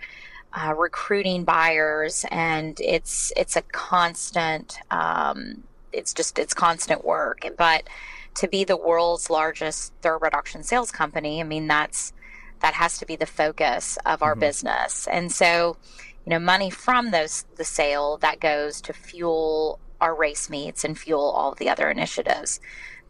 uh, 0.54 0.74
recruiting 0.74 1.44
buyers 1.44 2.24
and 2.30 2.78
it's 2.80 3.32
it's 3.36 3.56
a 3.56 3.62
constant 3.62 4.78
um, 4.90 5.64
it's 5.92 6.12
just 6.14 6.38
it's 6.38 6.54
constant 6.54 7.04
work 7.04 7.46
but 7.56 7.88
to 8.34 8.48
be 8.48 8.64
the 8.64 8.76
world's 8.76 9.28
largest 9.30 9.92
thoroughbred 10.00 10.34
auction 10.34 10.62
sales 10.62 10.90
company, 10.90 11.40
I 11.40 11.44
mean 11.44 11.66
that's 11.66 12.12
that 12.60 12.74
has 12.74 12.98
to 12.98 13.06
be 13.06 13.16
the 13.16 13.26
focus 13.26 13.98
of 14.06 14.22
our 14.22 14.36
Mhm. 14.36 14.40
business. 14.40 15.08
And 15.08 15.32
so, 15.32 15.76
you 16.24 16.30
know, 16.30 16.38
money 16.38 16.70
from 16.70 17.10
those 17.10 17.44
the 17.56 17.64
sale 17.64 18.16
that 18.18 18.40
goes 18.40 18.80
to 18.82 18.92
fuel 18.92 19.80
our 20.00 20.14
race 20.14 20.48
meets 20.48 20.84
and 20.84 20.98
fuel 20.98 21.30
all 21.30 21.52
of 21.52 21.58
the 21.58 21.68
other 21.68 21.90
initiatives 21.90 22.60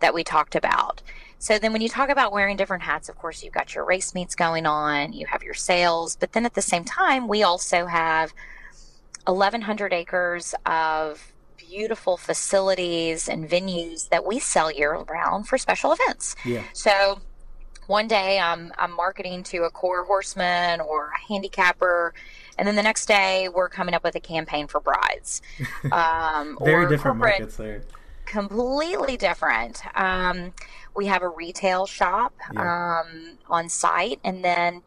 that 0.01 0.15
we 0.15 0.25
talked 0.25 0.55
about. 0.55 1.03
So 1.39 1.59
then 1.59 1.73
when 1.73 1.83
you 1.83 1.89
talk 1.89 2.09
about 2.09 2.33
wearing 2.33 2.57
different 2.57 2.83
hats, 2.83 3.09
of 3.09 3.17
course 3.17 3.43
you've 3.43 3.55
got 3.55 3.75
your 3.75 3.85
race 3.85 4.15
meets 4.15 4.35
going 4.35 4.67
on, 4.67 5.13
you 5.13 5.27
have 5.27 5.43
your 5.43 5.55
sales, 5.55 6.17
but 6.17 6.33
then 6.33 6.47
at 6.47 6.55
the 6.55 6.63
same 6.63 6.85
time 6.85 7.29
we 7.29 7.43
also 7.43 7.87
have 7.87 8.33
1100 9.27 9.93
acres 9.93 10.55
of 10.67 11.32
beautiful 11.77 12.17
facilities 12.17 13.29
and 13.29 13.49
venues 13.49 14.09
that 14.11 14.25
we 14.27 14.39
sell 14.39 14.71
year 14.71 14.95
round 15.09 15.49
for 15.49 15.57
special 15.59 15.93
events. 15.93 16.37
Yeah. 16.45 16.63
So 16.75 17.21
one 17.87 18.09
day 18.09 18.39
I'm 18.39 18.73
I'm 18.79 18.93
marketing 18.95 19.43
to 19.45 19.59
a 19.65 19.71
core 19.71 20.05
horseman 20.05 20.81
or 20.81 21.09
a 21.09 21.33
handicapper, 21.33 22.13
and 22.59 22.69
then 22.69 22.77
the 22.77 22.83
next 22.83 23.07
day 23.07 23.49
we're 23.53 23.69
coming 23.71 23.95
up 23.95 24.05
with 24.05 24.15
a 24.17 24.21
campaign 24.21 24.67
for 24.69 24.81
brides. 24.81 25.41
Um, 25.93 26.59
Very 26.63 26.87
different 26.89 27.19
markets 27.19 27.57
there. 27.57 27.83
completely 28.27 29.17
different. 29.17 29.83
Um, 29.95 30.53
we 30.95 31.07
have 31.07 31.23
a 31.23 31.29
retail 31.29 31.87
shop 31.87 32.35
Yeah. 32.53 33.01
um, 33.01 33.39
on 33.49 33.69
site, 33.69 34.21
and 34.25 34.45
then 34.45 34.83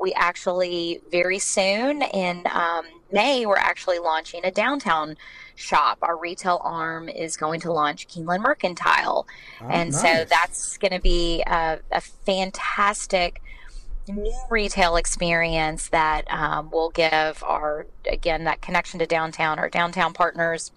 we 0.00 0.12
actually 0.14 1.00
very 1.10 1.38
soon 1.38 2.02
in 2.02 2.46
um, 2.50 2.84
May, 3.12 3.44
we're 3.44 3.56
actually 3.56 3.98
launching 3.98 4.40
a 4.44 4.50
downtown 4.50 5.16
shop. 5.56 5.98
Our 6.02 6.16
retail 6.16 6.60
arm 6.62 7.08
is 7.08 7.36
going 7.36 7.60
to 7.60 7.72
launch 7.72 8.08
Keeneland 8.08 8.40
Mercantile. 8.40 9.26
Oh, 9.60 9.68
and 9.68 9.92
nice. 9.92 10.00
so 10.00 10.24
that's 10.24 10.78
going 10.78 10.92
to 10.92 11.00
be 11.00 11.42
a, 11.46 11.80
a, 11.90 12.00
fantastic 12.00 13.42
new 14.08 14.32
retail 14.48 14.96
experience 14.96 15.88
that 15.88 16.30
um, 16.32 16.70
will 16.70 16.90
give 16.90 17.42
our, 17.44 17.86
again, 18.10 18.44
that 18.44 18.62
connection 18.62 18.98
to 19.00 19.06
downtown, 19.06 19.58
our 19.58 19.68
downtown 19.68 20.12
partners 20.12 20.72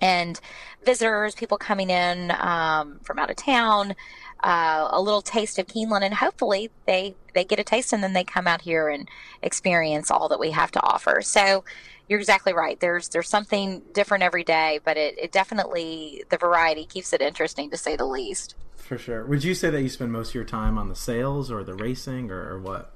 and 0.00 0.40
visitors, 0.84 1.34
people 1.34 1.56
coming 1.56 1.90
in 1.90 2.32
um, 2.32 2.98
from 3.02 3.18
out 3.18 3.30
of 3.30 3.36
town, 3.36 3.94
uh, 4.42 4.88
a 4.90 5.00
little 5.00 5.22
taste 5.22 5.58
of 5.58 5.66
Keeneland, 5.66 6.02
and 6.02 6.14
hopefully 6.14 6.70
they 6.86 7.14
they 7.34 7.44
get 7.44 7.58
a 7.58 7.64
taste 7.64 7.92
and 7.92 8.02
then 8.02 8.12
they 8.12 8.24
come 8.24 8.46
out 8.46 8.62
here 8.62 8.88
and 8.88 9.08
experience 9.42 10.10
all 10.10 10.28
that 10.28 10.38
we 10.38 10.50
have 10.50 10.70
to 10.72 10.82
offer. 10.82 11.22
So 11.22 11.64
you're 12.08 12.18
exactly 12.18 12.52
right. 12.52 12.78
There's 12.80 13.08
there's 13.08 13.28
something 13.28 13.82
different 13.92 14.24
every 14.24 14.44
day, 14.44 14.80
but 14.84 14.96
it, 14.96 15.18
it 15.18 15.32
definitely 15.32 16.24
the 16.28 16.36
variety 16.36 16.84
keeps 16.84 17.12
it 17.12 17.20
interesting 17.20 17.70
to 17.70 17.76
say 17.76 17.96
the 17.96 18.04
least. 18.04 18.54
For 18.76 18.98
sure. 18.98 19.24
Would 19.24 19.44
you 19.44 19.54
say 19.54 19.70
that 19.70 19.80
you 19.80 19.88
spend 19.88 20.12
most 20.12 20.30
of 20.30 20.34
your 20.34 20.44
time 20.44 20.76
on 20.76 20.88
the 20.88 20.96
sales 20.96 21.50
or 21.50 21.62
the 21.64 21.74
racing 21.74 22.30
or, 22.30 22.54
or 22.54 22.60
what? 22.60 22.92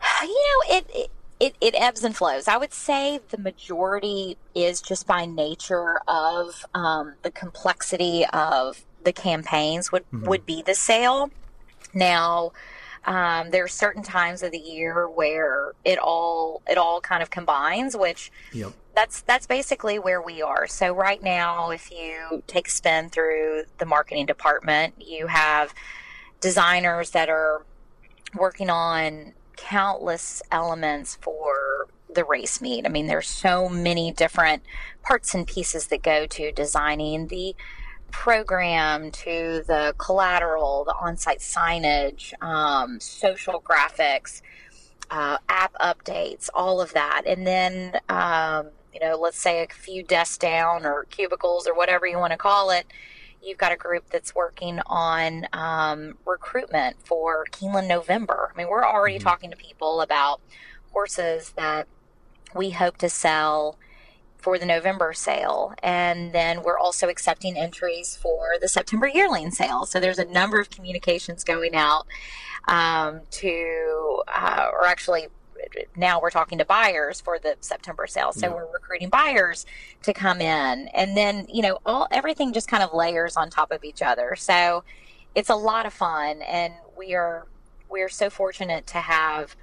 You 0.22 0.28
know, 0.28 0.76
it, 0.76 0.90
it 0.92 1.10
it, 1.40 1.54
it 1.60 1.74
ebbs 1.76 2.02
and 2.02 2.16
flows. 2.16 2.48
I 2.48 2.56
would 2.56 2.72
say 2.72 3.20
the 3.28 3.38
majority 3.38 4.36
is 4.54 4.80
just 4.80 5.06
by 5.06 5.24
nature 5.24 6.00
of 6.08 6.66
um, 6.74 7.14
the 7.22 7.30
complexity 7.30 8.26
of 8.32 8.84
the 9.04 9.12
campaigns 9.12 9.92
would 9.92 10.04
mm-hmm. 10.10 10.26
would 10.26 10.46
be 10.46 10.62
the 10.62 10.74
sale. 10.74 11.30
Now, 11.94 12.52
um, 13.04 13.50
there 13.50 13.64
are 13.64 13.68
certain 13.68 14.02
times 14.02 14.42
of 14.42 14.52
the 14.52 14.58
year 14.58 15.08
where 15.08 15.72
it 15.84 15.98
all 15.98 16.62
it 16.68 16.78
all 16.78 17.00
kind 17.00 17.22
of 17.22 17.30
combines, 17.30 17.96
which 17.96 18.30
yep. 18.52 18.72
that's 18.94 19.22
that's 19.22 19.46
basically 19.46 19.98
where 19.98 20.20
we 20.20 20.42
are. 20.42 20.66
So 20.66 20.92
right 20.92 21.22
now, 21.22 21.70
if 21.70 21.90
you 21.90 22.42
take 22.46 22.68
a 22.68 22.70
spin 22.70 23.08
through 23.08 23.64
the 23.78 23.86
marketing 23.86 24.26
department, 24.26 24.94
you 24.98 25.28
have 25.28 25.72
designers 26.40 27.10
that 27.10 27.28
are 27.28 27.64
working 28.34 28.70
on 28.70 29.32
countless 29.56 30.42
elements 30.52 31.18
for 31.20 31.88
the 32.14 32.24
race 32.24 32.60
meet. 32.60 32.86
I 32.86 32.88
mean, 32.88 33.06
there's 33.06 33.28
so 33.28 33.68
many 33.68 34.12
different 34.12 34.62
parts 35.02 35.34
and 35.34 35.46
pieces 35.46 35.88
that 35.88 36.02
go 36.02 36.26
to 36.26 36.52
designing 36.52 37.28
the 37.28 37.54
program 38.10 39.10
to 39.10 39.62
the 39.66 39.94
collateral, 39.98 40.84
the 40.84 40.94
on 40.94 41.16
site 41.16 41.40
signage, 41.40 42.32
um, 42.42 43.00
social 43.00 43.60
graphics, 43.60 44.42
uh, 45.10 45.38
app 45.48 45.74
updates, 45.74 46.48
all 46.54 46.80
of 46.80 46.92
that. 46.92 47.22
And 47.26 47.46
then, 47.46 47.98
um, 48.08 48.70
you 48.92 49.00
know, 49.00 49.16
let's 49.16 49.40
say 49.40 49.62
a 49.62 49.72
few 49.72 50.02
desks 50.02 50.38
down 50.38 50.84
or 50.84 51.04
cubicles 51.04 51.66
or 51.66 51.74
whatever 51.74 52.06
you 52.06 52.18
want 52.18 52.32
to 52.32 52.38
call 52.38 52.70
it, 52.70 52.86
you've 53.42 53.58
got 53.58 53.72
a 53.72 53.76
group 53.76 54.10
that's 54.10 54.34
working 54.34 54.80
on 54.86 55.46
um, 55.52 56.16
recruitment 56.26 56.96
for 57.04 57.46
Keeneland 57.52 57.88
November. 57.88 58.50
I 58.52 58.56
mean, 58.56 58.68
we're 58.68 58.84
already 58.84 59.16
mm-hmm. 59.16 59.28
talking 59.28 59.50
to 59.50 59.56
people 59.56 60.00
about 60.00 60.40
horses 60.92 61.52
that 61.56 61.86
we 62.54 62.70
hope 62.70 62.96
to 62.98 63.08
sell 63.08 63.78
for 64.38 64.58
the 64.58 64.66
November 64.66 65.12
sale. 65.12 65.74
And 65.82 66.32
then 66.32 66.62
we're 66.62 66.78
also 66.78 67.08
accepting 67.08 67.56
entries 67.56 68.16
for 68.16 68.52
the 68.60 68.68
September 68.68 69.08
yearling 69.08 69.50
sale. 69.50 69.84
So 69.84 70.00
there's 70.00 70.18
a 70.18 70.24
number 70.24 70.60
of 70.60 70.70
communications 70.70 71.44
going 71.44 71.74
out 71.74 72.06
um, 72.68 73.20
to, 73.32 74.22
uh, 74.28 74.70
or 74.72 74.86
actually 74.86 75.28
now 75.96 76.20
we're 76.20 76.30
talking 76.30 76.58
to 76.58 76.64
buyers 76.64 77.20
for 77.20 77.38
the 77.38 77.56
September 77.60 78.06
sale. 78.06 78.32
So 78.32 78.46
yeah. 78.46 78.54
we're 78.54 78.72
recruiting 78.72 79.08
buyers 79.08 79.66
to 80.02 80.12
come 80.12 80.40
in. 80.40 80.88
And 80.88 81.16
then, 81.16 81.46
you 81.52 81.62
know, 81.62 81.78
all 81.84 82.06
everything 82.10 82.52
just 82.52 82.68
kind 82.68 82.82
of 82.82 82.94
layers 82.94 83.36
on 83.36 83.50
top 83.50 83.72
of 83.72 83.84
each 83.84 84.02
other. 84.02 84.36
So 84.36 84.84
it's 85.34 85.50
a 85.50 85.56
lot 85.56 85.84
of 85.84 85.92
fun 85.92 86.42
and 86.42 86.74
we 86.96 87.14
are 87.14 87.46
we 87.90 88.02
are 88.02 88.08
so 88.08 88.28
fortunate 88.28 88.86
to 88.86 88.98
have 88.98 89.56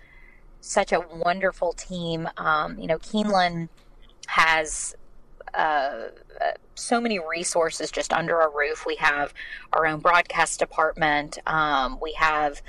such 0.62 0.92
a 0.92 1.00
wonderful 1.00 1.74
team. 1.74 2.28
Um, 2.38 2.80
you 2.80 2.88
know, 2.88 2.98
Keeneland 2.98 3.70
has 4.28 4.96
uh, 5.54 6.10
so 6.76 7.00
many 7.00 7.20
resources 7.20 7.92
just 7.92 8.12
under 8.12 8.42
our 8.42 8.52
roof. 8.52 8.86
We 8.86 8.96
have 8.98 9.34
our 9.74 9.86
own 9.86 10.00
broadcast 10.00 10.60
department. 10.60 11.38
Um, 11.48 11.98
we 12.02 12.14
have 12.14 12.62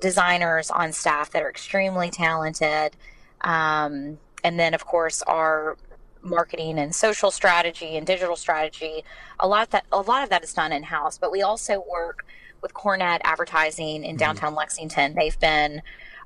designers 0.00 0.70
on 0.70 0.92
staff 0.92 1.30
that 1.30 1.42
are 1.42 1.50
extremely 1.50 2.10
talented. 2.10 2.96
Um, 3.42 4.18
and 4.42 4.58
then, 4.58 4.74
of 4.74 4.84
course, 4.84 5.22
our 5.22 5.76
marketing 6.22 6.78
and 6.78 6.94
social 6.94 7.30
strategy 7.30 7.96
and 7.96 8.06
digital 8.06 8.36
strategy. 8.36 9.04
A 9.40 9.46
lot 9.46 9.64
of 9.64 9.70
that, 9.70 9.86
a 9.92 10.00
lot 10.00 10.24
of 10.24 10.30
that 10.30 10.42
is 10.42 10.52
done 10.54 10.72
in 10.72 10.82
house, 10.82 11.18
but 11.18 11.30
we 11.30 11.42
also 11.42 11.84
work 11.90 12.26
with 12.62 12.74
Cornett 12.74 13.20
Advertising 13.24 14.02
in 14.02 14.02
mm-hmm. 14.02 14.16
downtown 14.16 14.50
mm-hmm. 14.50 14.58
Lexington. 14.58 15.14
They've 15.14 15.38
been 15.38 15.82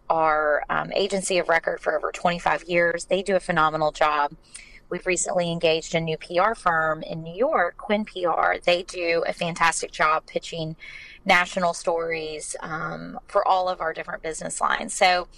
our 0.08 0.64
um, 0.70 0.92
agency 0.94 1.38
of 1.38 1.48
record 1.48 1.80
for 1.80 1.96
over 1.96 2.10
25 2.12 2.64
years. 2.64 3.06
They 3.06 3.22
do 3.22 3.36
a 3.36 3.40
phenomenal 3.40 3.92
job. 3.92 4.32
We've 4.90 5.06
recently 5.06 5.50
engaged 5.50 5.94
a 5.94 6.00
new 6.00 6.16
PR 6.16 6.54
firm 6.54 7.02
in 7.02 7.22
New 7.22 7.34
York, 7.34 7.76
Quinn 7.76 8.04
PR. 8.04 8.54
They 8.64 8.82
do 8.82 9.22
a 9.26 9.32
fantastic 9.32 9.92
job 9.92 10.26
pitching 10.26 10.76
national 11.24 11.74
stories 11.74 12.56
um, 12.60 13.18
for 13.28 13.46
all 13.46 13.68
of 13.68 13.80
our 13.80 13.92
different 13.92 14.22
business 14.22 14.60
lines. 14.60 14.94
So 14.94 15.28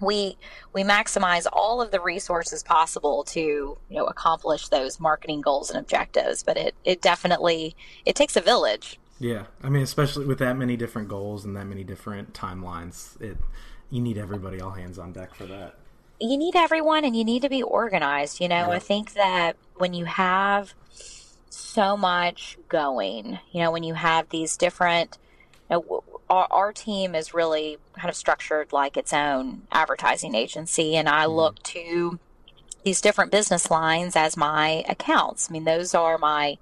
we 0.00 0.36
we 0.72 0.82
maximize 0.82 1.46
all 1.52 1.82
of 1.82 1.90
the 1.90 2.00
resources 2.00 2.62
possible 2.62 3.22
to 3.24 3.40
you 3.40 3.78
know 3.90 4.06
accomplish 4.06 4.68
those 4.68 4.98
marketing 4.98 5.40
goals 5.40 5.70
and 5.70 5.78
objectives. 5.78 6.42
But 6.42 6.56
it 6.56 6.74
it 6.84 7.02
definitely 7.02 7.76
it 8.04 8.16
takes 8.16 8.36
a 8.36 8.40
village. 8.40 8.98
Yeah, 9.18 9.44
I 9.62 9.68
mean, 9.68 9.82
especially 9.82 10.24
with 10.24 10.38
that 10.38 10.56
many 10.56 10.76
different 10.78 11.08
goals 11.08 11.44
and 11.44 11.54
that 11.56 11.66
many 11.66 11.84
different 11.84 12.32
timelines, 12.32 13.20
it 13.20 13.36
you 13.90 14.00
need 14.00 14.16
everybody 14.16 14.60
all 14.60 14.70
hands 14.70 14.98
on 14.98 15.12
deck 15.12 15.34
for 15.34 15.44
that. 15.46 15.76
You 16.20 16.36
need 16.36 16.54
everyone, 16.54 17.04
and 17.04 17.16
you 17.16 17.24
need 17.24 17.42
to 17.42 17.48
be 17.48 17.62
organized. 17.62 18.40
You 18.40 18.48
know, 18.48 18.68
yeah. 18.68 18.70
I 18.70 18.78
think 18.78 19.14
that 19.14 19.56
when 19.76 19.94
you 19.94 20.04
have 20.04 20.74
so 21.70 21.96
much 21.96 22.58
going. 22.68 23.38
You 23.52 23.62
know, 23.62 23.70
when 23.70 23.82
you 23.82 23.94
have 23.94 24.28
these 24.28 24.56
different, 24.56 25.18
you 25.70 25.76
know, 25.76 26.04
our, 26.28 26.46
our, 26.50 26.72
team 26.72 27.14
is 27.14 27.34
really 27.34 27.78
kind 27.94 28.08
of 28.08 28.16
structured 28.16 28.72
like 28.72 28.96
its 28.96 29.12
own 29.12 29.62
advertising 29.70 30.34
agency, 30.34 30.96
and 30.96 31.08
I 31.08 31.24
mm-hmm. 31.24 31.32
look 31.32 31.62
to 31.64 32.18
these 32.84 33.00
different 33.00 33.30
business 33.30 33.70
lines 33.70 34.16
as 34.16 34.36
my 34.36 34.84
accounts. 34.88 35.48
I 35.50 35.52
mean, 35.52 35.64
those 35.64 35.94
are 35.94 36.18
my 36.18 36.58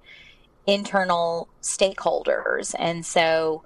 internal 0.67 1.47
stakeholders, 1.61 2.75
and 2.77 3.05
so 3.05 3.63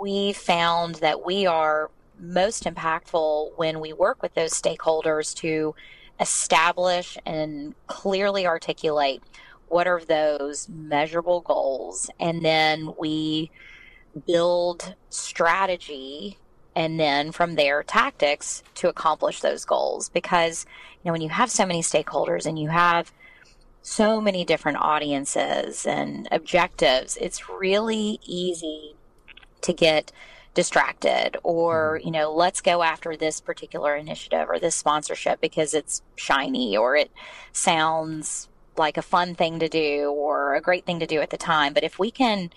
we 0.00 0.32
found 0.32 0.96
that 0.96 1.24
we 1.24 1.46
are 1.46 1.90
most 2.20 2.64
impactful 2.64 3.56
when 3.56 3.80
we 3.80 3.92
work 3.92 4.22
with 4.22 4.34
those 4.34 4.52
stakeholders 4.52 5.34
to 5.36 5.74
establish 6.20 7.16
and 7.24 7.74
clearly 7.86 8.46
articulate 8.46 9.22
what 9.68 9.86
are 9.86 10.00
those 10.00 10.68
measurable 10.68 11.40
goals. 11.40 12.10
And 12.18 12.44
then 12.44 12.94
we 12.98 13.50
build 14.26 14.94
strategy 15.08 16.38
and 16.76 17.00
then 17.00 17.32
from 17.32 17.54
there 17.54 17.82
tactics 17.82 18.62
to 18.74 18.88
accomplish 18.88 19.40
those 19.40 19.64
goals. 19.64 20.08
Because 20.08 20.66
you 21.02 21.08
know 21.08 21.12
when 21.12 21.22
you 21.22 21.28
have 21.30 21.50
so 21.50 21.64
many 21.64 21.82
stakeholders 21.82 22.46
and 22.46 22.58
you 22.58 22.68
have 22.68 23.12
so 23.82 24.20
many 24.20 24.44
different 24.44 24.78
audiences 24.78 25.86
and 25.86 26.28
objectives 26.30 27.16
it's 27.16 27.48
really 27.48 28.20
easy 28.22 28.94
to 29.62 29.72
get 29.72 30.12
distracted 30.54 31.36
or 31.42 31.96
mm-hmm. 31.98 32.06
you 32.06 32.12
know 32.12 32.32
let's 32.32 32.60
go 32.60 32.82
after 32.82 33.16
this 33.16 33.40
particular 33.40 33.94
initiative 33.94 34.48
or 34.48 34.58
this 34.58 34.74
sponsorship 34.74 35.40
because 35.40 35.74
it's 35.74 36.02
shiny 36.16 36.76
or 36.76 36.96
it 36.96 37.10
sounds 37.52 38.48
like 38.76 38.96
a 38.96 39.02
fun 39.02 39.34
thing 39.34 39.60
to 39.60 39.68
do 39.68 40.10
or 40.10 40.54
a 40.54 40.60
great 40.60 40.84
thing 40.84 40.98
to 40.98 41.06
do 41.06 41.20
at 41.20 41.30
the 41.30 41.36
time. 41.36 41.72
But 41.72 41.84
if 41.84 41.98
we 41.98 42.10
can 42.10 42.50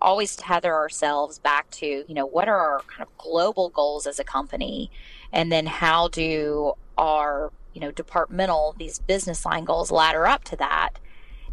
always 0.00 0.36
tether 0.36 0.72
ourselves 0.72 1.38
back 1.38 1.70
to, 1.72 1.86
you 1.86 2.14
know, 2.14 2.26
what 2.26 2.48
are 2.48 2.58
our 2.58 2.80
kind 2.80 3.02
of 3.02 3.18
global 3.18 3.68
goals 3.68 4.06
as 4.06 4.18
a 4.18 4.24
company? 4.24 4.90
And 5.32 5.50
then 5.50 5.66
how 5.66 6.08
do 6.08 6.74
our, 6.96 7.52
you 7.72 7.80
know, 7.80 7.90
departmental, 7.90 8.74
these 8.78 8.98
business 8.98 9.44
line 9.44 9.64
goals 9.64 9.90
ladder 9.90 10.26
up 10.26 10.44
to 10.44 10.56
that? 10.56 10.98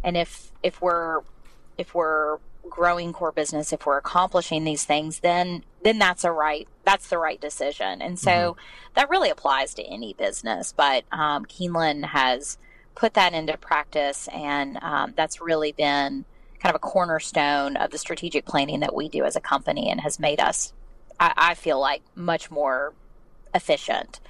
And 0.04 0.16
if, 0.16 0.52
if 0.62 0.80
we're, 0.80 1.20
if 1.78 1.94
we're 1.94 2.38
growing 2.68 3.12
core 3.12 3.32
business, 3.32 3.72
if 3.72 3.86
we're 3.86 3.98
accomplishing 3.98 4.64
these 4.64 4.84
things, 4.84 5.20
then, 5.20 5.64
then 5.82 5.98
that's 5.98 6.24
a 6.24 6.32
right, 6.32 6.68
that's 6.84 7.08
the 7.08 7.18
right 7.18 7.40
decision. 7.40 8.02
And 8.02 8.18
so 8.18 8.30
mm-hmm. 8.30 8.60
that 8.94 9.10
really 9.10 9.30
applies 9.30 9.74
to 9.74 9.82
any 9.82 10.14
business. 10.14 10.72
But, 10.76 11.04
um, 11.12 11.44
Keeneland 11.46 12.06
has, 12.06 12.58
put 12.94 13.14
that 13.14 13.32
into 13.32 13.56
practice, 13.56 14.28
and 14.34 14.76
um, 14.82 15.14
that's 15.16 15.40
really 15.40 15.72
been 15.72 16.26
kind 16.60 16.74
of 16.74 16.74
a 16.74 16.78
cornerstone 16.78 17.74
of 17.74 17.90
the 17.90 17.96
strategic 17.96 18.44
planning 18.44 18.80
that 18.80 18.94
we 18.94 19.08
do 19.08 19.24
as 19.24 19.34
a 19.34 19.40
company, 19.40 19.90
and 19.90 20.02
has 20.02 20.20
made 20.20 20.38
us, 20.38 20.74
I, 21.18 21.32
I 21.34 21.54
feel 21.54 21.80
like, 21.80 22.02
much 22.14 22.50
more 22.50 22.92
efficient 23.54 24.20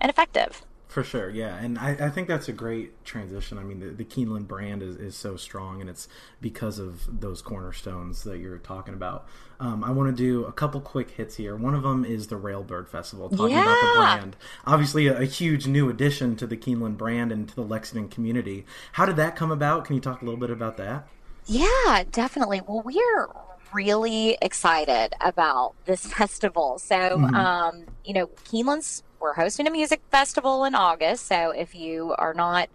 and 0.00 0.10
effective. 0.10 0.62
For 0.88 1.04
sure, 1.04 1.28
yeah, 1.28 1.54
and 1.58 1.78
I, 1.78 1.90
I 2.06 2.08
think 2.08 2.28
that's 2.28 2.48
a 2.48 2.52
great 2.52 3.04
transition. 3.04 3.58
I 3.58 3.62
mean, 3.62 3.78
the, 3.78 3.88
the 3.90 4.04
Keeneland 4.06 4.48
brand 4.48 4.82
is, 4.82 4.96
is 4.96 5.14
so 5.16 5.36
strong, 5.36 5.82
and 5.82 5.90
it's 5.90 6.08
because 6.40 6.78
of 6.78 7.20
those 7.20 7.42
cornerstones 7.42 8.24
that 8.24 8.38
you're 8.38 8.56
talking 8.56 8.94
about. 8.94 9.28
Um, 9.60 9.84
I 9.84 9.90
want 9.90 10.08
to 10.08 10.16
do 10.16 10.46
a 10.46 10.52
couple 10.52 10.80
quick 10.80 11.10
hits 11.10 11.36
here. 11.36 11.54
One 11.56 11.74
of 11.74 11.82
them 11.82 12.06
is 12.06 12.28
the 12.28 12.36
Railbird 12.36 12.88
Festival, 12.88 13.28
talking 13.28 13.50
Yeah. 13.50 13.64
about 13.64 13.80
the 13.80 13.98
brand. 14.00 14.36
Obviously, 14.66 15.08
a, 15.08 15.18
a 15.20 15.24
huge 15.26 15.66
new 15.66 15.90
addition 15.90 16.36
to 16.36 16.46
the 16.46 16.56
Keeneland 16.56 16.96
brand 16.96 17.32
and 17.32 17.46
to 17.50 17.54
the 17.54 17.62
Lexington 17.64 18.08
community. 18.08 18.64
How 18.92 19.04
did 19.04 19.16
that 19.16 19.36
come 19.36 19.50
about? 19.50 19.84
Can 19.84 19.94
you 19.94 20.00
talk 20.00 20.22
a 20.22 20.24
little 20.24 20.40
bit 20.40 20.50
about 20.50 20.78
that? 20.78 21.06
Yeah, 21.44 22.04
definitely. 22.10 22.62
Well, 22.66 22.80
we're 22.82 23.28
really 23.74 24.38
excited 24.40 25.12
about 25.20 25.74
this 25.84 26.06
festival. 26.14 26.78
So, 26.78 27.20
um, 27.20 27.84
you 28.06 28.14
know, 28.14 28.28
Keeneland's, 28.44 29.02
we're 29.20 29.34
hosting 29.34 29.66
a 29.66 29.70
music 29.70 30.00
festival 30.10 30.64
in 30.64 30.74
August. 30.74 31.26
So, 31.26 31.50
if 31.50 31.74
you 31.74 32.14
are 32.18 32.34
not 32.34 32.68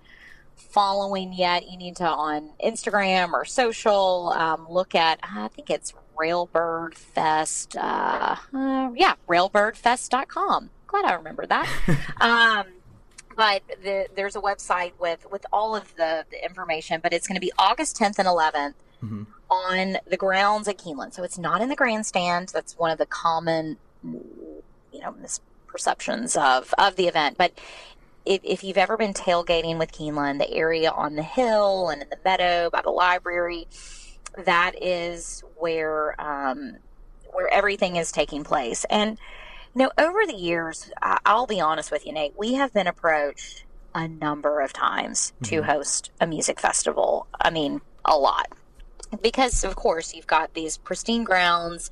following 0.55 1.33
yet, 1.33 1.69
you 1.69 1.77
need 1.77 1.95
to 1.97 2.07
on 2.07 2.51
Instagram 2.63 3.33
or 3.33 3.45
social 3.45 4.33
um, 4.35 4.67
look 4.69 4.95
at, 4.95 5.19
I 5.23 5.47
think 5.49 5.69
it's 5.69 5.93
Railbird 6.17 6.93
Fest. 6.95 7.75
Uh, 7.75 8.35
uh, 8.53 8.91
yeah, 8.95 9.15
railbirdfest.com. 9.27 10.69
Glad 10.87 11.05
I 11.05 11.13
remember 11.13 11.45
that. 11.47 11.67
um, 12.21 12.65
but 13.35 13.63
the, 13.83 14.07
there's 14.15 14.35
a 14.35 14.41
website 14.41 14.93
with 14.99 15.25
with 15.31 15.43
all 15.51 15.75
of 15.75 15.95
the, 15.95 16.23
the 16.29 16.43
information. 16.45 16.99
But 17.01 17.13
it's 17.13 17.27
going 17.27 17.35
to 17.35 17.41
be 17.41 17.51
August 17.57 17.97
10th 17.97 18.19
and 18.19 18.27
11th 18.27 18.73
Mhm. 19.03 19.25
on 19.49 19.97
the 20.07 20.15
grounds 20.15 20.69
at 20.69 20.77
Keeneland. 20.77 21.13
So 21.13 21.23
it's 21.23 21.37
not 21.37 21.61
in 21.61 21.67
the 21.67 21.75
grandstand. 21.75 22.49
That's 22.53 22.77
one 22.77 22.89
of 22.89 22.97
the 22.97 23.05
common, 23.05 23.75
you 24.01 24.99
know, 25.01 25.13
misperceptions 25.73 26.39
of 26.39 26.73
of 26.77 26.95
the 26.95 27.07
event. 27.07 27.37
But 27.37 27.53
if, 28.25 28.41
if 28.43 28.63
you've 28.63 28.77
ever 28.77 28.95
been 28.97 29.13
tailgating 29.13 29.77
with 29.77 29.91
Keeneland, 29.91 30.39
the 30.39 30.51
area 30.51 30.89
on 30.89 31.15
the 31.15 31.23
hill 31.23 31.89
and 31.89 32.01
in 32.01 32.09
the 32.09 32.17
meadow 32.23 32.69
by 32.69 32.81
the 32.81 32.89
library, 32.89 33.67
that 34.45 34.81
is 34.81 35.43
where 35.57 36.19
um, 36.21 36.77
where 37.31 37.51
everything 37.51 37.95
is 37.95 38.11
taking 38.11 38.43
place. 38.43 38.85
And 38.89 39.17
you 39.75 39.83
know, 39.83 39.91
over 39.97 40.25
the 40.25 40.35
years, 40.35 40.91
I'll 41.01 41.47
be 41.47 41.59
honest 41.59 41.91
with 41.91 42.05
you, 42.05 42.13
Nate, 42.13 42.37
we 42.37 42.53
have 42.53 42.73
been 42.73 42.87
approached 42.87 43.65
a 43.95 44.07
number 44.07 44.61
of 44.61 44.73
times 44.73 45.33
to 45.43 45.63
host 45.63 46.11
a 46.19 46.27
music 46.27 46.59
festival. 46.59 47.27
I 47.39 47.49
mean, 47.49 47.81
a 48.05 48.17
lot. 48.17 48.47
Because, 49.21 49.63
of 49.63 49.75
course, 49.75 50.13
you've 50.13 50.27
got 50.27 50.53
these 50.53 50.77
pristine 50.77 51.23
grounds, 51.23 51.91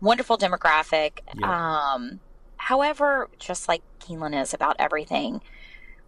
wonderful 0.00 0.36
demographic. 0.36 1.20
Um, 1.42 2.20
however, 2.62 3.28
just 3.40 3.66
like 3.66 3.82
Keeneland 3.98 4.40
is 4.40 4.54
about 4.54 4.76
everything, 4.78 5.40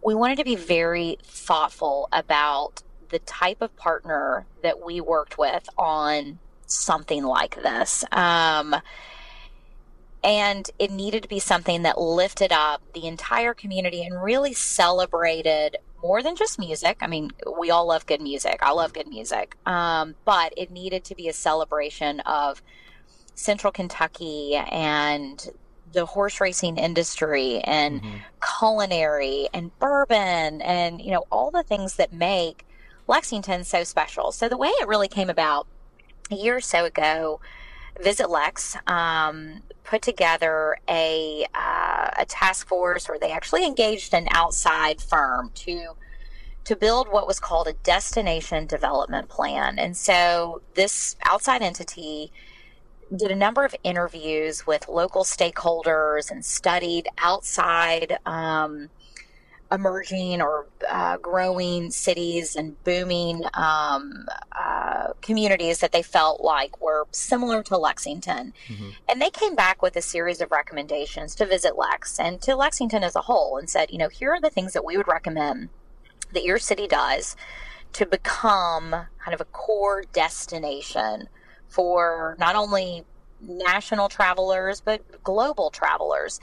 we 0.01 0.15
wanted 0.15 0.37
to 0.37 0.45
be 0.45 0.55
very 0.55 1.17
thoughtful 1.21 2.07
about 2.13 2.81
the 3.09 3.19
type 3.19 3.61
of 3.61 3.75
partner 3.75 4.45
that 4.63 4.83
we 4.85 5.01
worked 5.01 5.37
with 5.37 5.67
on 5.77 6.39
something 6.65 7.25
like 7.25 7.61
this. 7.61 8.05
Um, 8.13 8.73
and 10.23 10.71
it 10.79 10.91
needed 10.91 11.23
to 11.23 11.29
be 11.29 11.39
something 11.39 11.81
that 11.81 11.99
lifted 11.99 12.53
up 12.53 12.81
the 12.93 13.05
entire 13.05 13.53
community 13.53 14.03
and 14.03 14.23
really 14.23 14.53
celebrated 14.53 15.75
more 16.01 16.23
than 16.23 16.37
just 16.37 16.57
music. 16.57 16.99
I 17.01 17.07
mean, 17.07 17.31
we 17.59 17.69
all 17.69 17.85
love 17.85 18.05
good 18.05 18.21
music. 18.21 18.59
I 18.61 18.71
love 18.71 18.93
good 18.93 19.07
music. 19.09 19.57
Um, 19.65 20.15
but 20.23 20.53
it 20.55 20.71
needed 20.71 21.03
to 21.05 21.15
be 21.15 21.27
a 21.27 21.33
celebration 21.33 22.21
of 22.21 22.61
Central 23.35 23.73
Kentucky 23.73 24.55
and 24.55 25.51
the 25.95 26.05
horse 26.05 26.39
racing 26.39 26.77
industry 26.77 27.59
and 27.61 28.01
culinary 28.59 29.49
and 29.53 29.77
bourbon 29.79 30.61
and, 30.61 31.01
you 31.01 31.11
know, 31.11 31.23
all 31.31 31.49
the 31.49 31.63
things 31.63 31.95
that 31.95 32.13
make 32.13 32.67
Lexington 33.07 33.63
so 33.63 33.83
special. 33.83 34.31
So 34.31 34.47
the 34.47 34.57
way 34.57 34.69
it 34.69 34.87
really 34.87 35.07
came 35.07 35.29
about 35.29 35.65
a 36.29 36.35
year 36.35 36.57
or 36.57 36.61
so 36.61 36.85
ago, 36.85 37.39
Visit 38.01 38.29
Lex 38.29 38.75
um, 38.87 39.63
put 39.83 40.01
together 40.01 40.77
a 40.89 41.45
uh, 41.53 42.09
a 42.17 42.25
task 42.25 42.67
force, 42.67 43.09
or 43.09 43.17
they 43.17 43.31
actually 43.31 43.65
engaged 43.65 44.13
an 44.13 44.27
outside 44.31 45.01
firm 45.01 45.51
to 45.55 45.93
to 46.65 46.75
build 46.75 47.07
what 47.07 47.27
was 47.27 47.39
called 47.39 47.67
a 47.67 47.73
destination 47.83 48.65
development 48.65 49.29
plan. 49.29 49.79
And 49.79 49.95
so 49.95 50.61
this 50.73 51.15
outside 51.23 51.61
entity 51.61 52.31
did 53.13 53.31
a 53.31 53.35
number 53.35 53.65
of 53.65 53.75
interviews 53.83 54.65
with 54.65 54.87
local 54.87 55.23
stakeholders 55.23 56.31
and 56.31 56.43
studied 56.43 57.07
outside 57.17 58.17
um, 58.25 58.89
emerging 59.71 60.41
or 60.41 60.67
uh, 60.89 61.17
growing 61.17 61.91
cities 61.91 62.55
and 62.55 62.81
booming 62.83 63.43
um, 63.53 64.25
uh, 64.51 65.07
communities 65.21 65.79
that 65.79 65.91
they 65.91 66.01
felt 66.01 66.41
like 66.41 66.79
were 66.81 67.07
similar 67.11 67.63
to 67.63 67.77
Lexington. 67.77 68.53
And 69.09 69.21
they 69.21 69.29
came 69.29 69.55
back 69.55 69.81
with 69.81 69.95
a 69.95 70.01
series 70.01 70.41
of 70.41 70.51
recommendations 70.51 71.35
to 71.35 71.45
visit 71.45 71.77
Lex 71.77 72.19
and 72.19 72.41
to 72.41 72.55
Lexington 72.55 73.03
as 73.03 73.15
a 73.15 73.21
whole 73.21 73.57
and 73.57 73.69
said, 73.69 73.91
you 73.91 73.97
know, 73.97 74.09
here 74.09 74.33
are 74.33 74.41
the 74.41 74.49
things 74.49 74.73
that 74.73 74.85
we 74.85 74.97
would 74.97 75.07
recommend 75.07 75.69
that 76.33 76.43
your 76.43 76.59
city 76.59 76.87
does 76.87 77.35
to 77.93 78.05
become 78.05 78.91
kind 78.91 79.33
of 79.33 79.41
a 79.41 79.45
core 79.45 80.03
destination 80.11 81.27
for 81.75 82.37
not 82.39 82.55
only 82.55 83.03
national 83.41 84.07
travelers 84.07 84.79
but 84.79 85.01
global 85.23 85.69
travelers. 85.69 86.39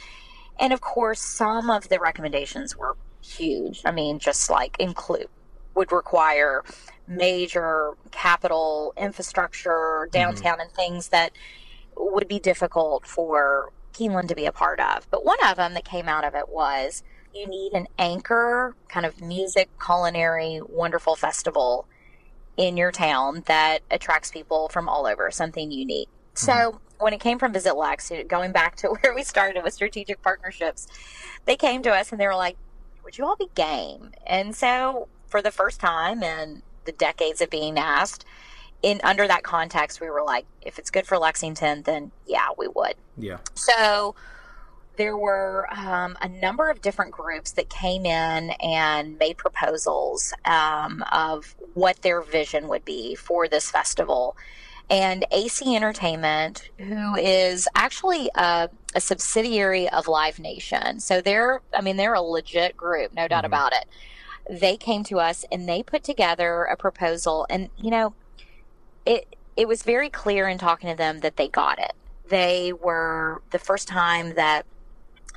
And 0.61 0.73
of 0.73 0.83
course, 0.83 1.21
some 1.21 1.71
of 1.71 1.89
the 1.89 1.99
recommendations 1.99 2.77
were 2.77 2.97
huge. 3.23 3.81
I 3.87 3.93
mean, 3.93 4.19
just 4.19 4.51
like 4.51 4.77
include 4.79 5.29
would 5.75 5.91
require 5.91 6.63
major 7.09 7.95
capital 8.11 8.93
infrastructure 8.99 9.71
mm-hmm. 10.05 10.11
downtown 10.11 10.61
and 10.61 10.71
things 10.71 11.09
that 11.09 11.33
would 11.97 12.29
be 12.29 12.39
difficult 12.39 13.07
for 13.07 13.73
Keeneland 13.95 14.29
to 14.29 14.35
be 14.35 14.45
a 14.45 14.53
part 14.53 14.81
of. 14.81 15.11
But 15.11 15.25
one 15.25 15.39
of 15.47 15.57
them 15.57 15.73
that 15.75 15.87
came 15.87 16.09
out 16.09 16.25
of 16.25 16.35
it 16.35 16.51
was 16.51 17.03
you 17.35 17.47
need 17.47 17.73
an 17.73 17.89
anchor 17.99 18.77
kind 18.89 19.07
of 19.07 19.23
music, 19.23 19.71
culinary, 19.83 20.61
wonderful 20.69 21.17
festival 21.17 21.87
in 22.57 22.77
your 22.77 22.93
town 22.93 23.43
that 23.47 23.81
attracts 23.91 24.31
people 24.31 24.69
from 24.69 24.89
all 24.89 25.07
over, 25.07 25.31
something 25.31 25.71
unique. 25.71 26.09
So 26.35 26.53
mm-hmm. 26.53 26.77
when 26.99 27.13
it 27.13 27.21
came 27.21 27.39
from 27.39 27.53
Visit 27.53 27.77
Lex, 27.77 28.13
going 28.29 28.53
back 28.53 28.77
to 28.77 28.89
where 29.01 29.15
we 29.15 29.23
started 29.23 29.63
with 29.65 29.75
strategic 29.75 30.23
partnerships, 30.23 30.87
they 31.45 31.57
came 31.57 31.83
to 31.83 31.91
us 31.91 32.13
and 32.13 32.21
they 32.21 32.27
were 32.27 32.37
like, 32.37 32.57
would 33.05 33.19
you 33.19 33.25
all 33.25 33.37
be 33.37 33.49
game? 33.55 34.11
And 34.27 34.55
so 34.55 35.09
for 35.27 35.43
the 35.43 35.51
first 35.51 35.81
time 35.81 36.23
in 36.23 36.63
the 36.85 36.93
decades 36.93 37.41
of 37.41 37.51
being 37.51 37.79
asked, 37.79 38.25
in 38.83 39.01
under 39.05 39.29
that 39.29 39.45
context, 39.45 40.01
we 40.01 40.11
were 40.11 40.25
like, 40.25 40.45
if 40.61 40.79
it's 40.79 40.91
good 40.91 41.07
for 41.07 41.17
Lexington, 41.17 41.83
then 41.83 42.11
yeah, 42.27 42.49
we 42.59 42.69
would. 42.69 42.95
Yeah. 43.17 43.39
So 43.55 44.15
there 44.97 45.17
were 45.17 45.67
um, 45.73 46.17
a 46.21 46.29
number 46.29 46.69
of 46.71 46.83
different 46.83 47.13
groups 47.13 47.53
that 47.53 47.69
came 47.71 48.05
in 48.05 48.51
and 48.63 49.19
made 49.19 49.37
proposals 49.39 50.35
um, 50.45 51.03
of 51.13 51.55
what 51.75 52.03
their 52.03 52.21
vision 52.21 52.69
would 52.69 52.85
be 52.85 53.15
for 53.15 53.49
this 53.49 53.71
festival. 53.71 54.37
And 54.91 55.25
AC 55.33 55.75
Entertainment, 55.75 56.69
who 56.79 57.17
is 57.17 57.67
actually 57.75 58.31
a, 58.35 58.69
a 58.95 59.01
subsidiary 59.01 59.89
of 59.89 60.07
Live 60.09 60.39
Nation, 60.39 61.01
so 61.01 61.23
they're, 61.23 61.63
I 61.75 61.81
mean, 61.81 61.97
they're 61.97 62.15
a 62.15 62.21
legit 62.21 62.77
group, 62.77 63.15
no 63.15 63.27
doubt 63.29 63.45
Mhm. 63.45 63.47
about 63.47 63.73
it. 63.73 63.87
They 64.51 64.77
came 64.77 65.05
to 65.05 65.19
us 65.21 65.45
and 65.51 65.67
they 65.69 65.83
put 65.83 66.05
together 66.05 66.65
a 66.65 66.77
proposal, 66.77 67.47
and 67.49 67.71
you 67.79 67.91
know, 67.91 68.13
it 69.07 69.35
it 69.57 69.69
was 69.69 69.83
very 69.83 70.11
clear 70.11 70.49
in 70.49 70.59
talking 70.59 70.91
to 70.91 70.97
them 70.97 71.21
that 71.21 71.37
they 71.37 71.47
got 71.49 71.79
it. 71.79 71.93
They 72.29 72.73
were 72.73 73.41
the 73.51 73.59
first 73.59 73.87
time 73.87 74.35
that 74.35 74.67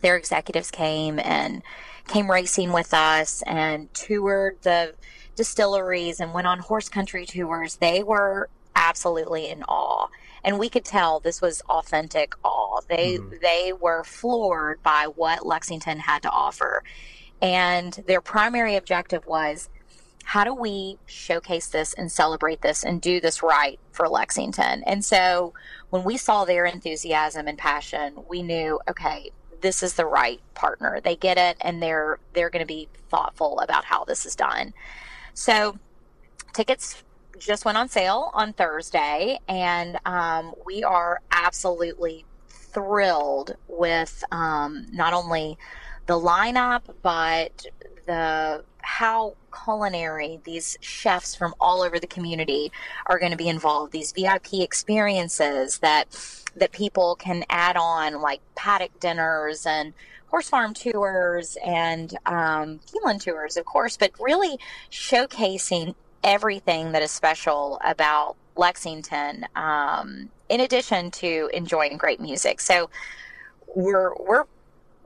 their 0.06 0.16
executives 0.16 0.70
came 0.70 1.18
and 1.18 1.64
came 2.08 2.30
racing 2.30 2.72
with 2.72 2.94
us 2.94 3.42
and 3.48 3.92
toured 3.96 4.56
the 4.62 4.94
distilleries 5.36 6.20
and 6.20 6.32
went 6.32 6.46
on 6.46 6.60
horse 6.60 6.88
country 6.88 7.26
tours. 7.26 7.78
They 7.78 8.04
were 8.04 8.48
absolutely 8.76 9.50
in 9.50 9.64
awe. 9.64 10.08
And 10.44 10.60
we 10.60 10.70
could 10.70 10.86
tell 10.86 11.20
this 11.20 11.42
was 11.42 11.62
authentic 11.62 12.36
awe. 12.44 12.82
They 12.88 13.18
Mhm. 13.18 13.42
they 13.42 13.74
were 13.74 14.04
floored 14.04 14.84
by 14.84 15.08
what 15.08 15.44
Lexington 15.44 15.98
had 15.98 16.22
to 16.22 16.30
offer. 16.30 16.84
And 17.42 17.92
their 18.06 18.22
primary 18.22 18.76
objective 18.76 19.26
was 19.26 19.70
how 20.24 20.44
do 20.44 20.54
we 20.54 21.00
showcase 21.08 21.68
this 21.68 21.96
and 21.96 22.12
celebrate 22.12 22.62
this 22.62 22.84
and 22.84 23.02
do 23.02 23.20
this 23.20 23.42
right 23.42 23.80
for 23.92 24.08
Lexington? 24.08 24.84
And 24.84 25.04
so 25.04 25.54
when 25.90 26.04
we 26.04 26.18
saw 26.18 26.46
their 26.46 26.66
enthusiasm 26.66 27.48
and 27.48 27.58
passion, 27.58 28.24
we 28.30 28.44
knew, 28.44 28.80
okay, 28.88 29.32
this 29.66 29.82
is 29.82 29.96
the 29.96 30.06
right 30.06 30.40
partner. 30.54 31.02
They 31.04 31.16
get 31.16 31.40
it 31.40 31.58
and 31.60 31.82
they're 31.82 32.20
they're 32.34 32.52
going 32.52 32.62
to 32.62 32.68
be 32.68 32.88
thoughtful 33.10 33.60
about 33.62 33.84
how 33.84 34.04
this 34.04 34.24
is 34.24 34.36
done. 34.36 34.76
So 35.34 35.80
tickets 36.54 37.04
just 37.40 37.66
went 37.66 37.76
on 37.76 37.90
sale 37.90 38.30
on 38.36 38.54
Thursday 38.54 39.40
and 39.48 39.98
um, 40.06 40.54
we 40.68 40.84
are 40.84 41.20
absolutely 41.32 42.26
thrilled 42.48 43.56
with 43.68 44.24
um, 44.32 44.86
not 44.92 45.14
only 45.14 45.58
the 46.06 46.14
lineup, 46.14 46.84
but 47.02 47.66
the 48.06 48.64
how 48.86 49.36
culinary 49.52 50.40
these 50.44 50.78
chefs 50.80 51.34
from 51.34 51.56
all 51.60 51.82
over 51.82 52.00
the 52.00 52.08
community 52.08 52.72
are 53.08 53.18
going 53.18 53.32
to 53.32 53.38
be 53.38 53.50
involved. 53.50 53.92
These 53.92 54.12
VIP 54.12 54.54
experiences 54.54 55.80
that 55.80 56.06
that 56.56 56.72
people 56.72 57.16
can 57.16 57.44
add 57.50 57.76
on, 57.76 58.22
like 58.22 58.40
paddock 58.56 58.98
dinners 59.00 59.66
and 59.66 59.94
horse 60.28 60.48
farm 60.48 60.74
tours 60.74 61.58
and 61.66 62.16
um, 62.26 62.80
Keeneland 62.88 63.22
tours, 63.22 63.58
of 63.58 63.66
course, 63.66 63.98
but 63.98 64.12
really 64.20 64.58
showcasing 64.92 65.96
everything 66.24 66.92
that 66.92 67.02
is 67.02 67.12
special 67.12 67.80
about 67.84 68.36
Lexington. 68.56 69.46
Um, 69.56 70.30
in 70.48 70.62
addition 70.62 71.10
to 71.12 71.50
enjoying 71.54 71.98
great 71.98 72.22
music, 72.22 72.62
so 72.62 72.90
we're 73.76 74.14
we're 74.20 74.46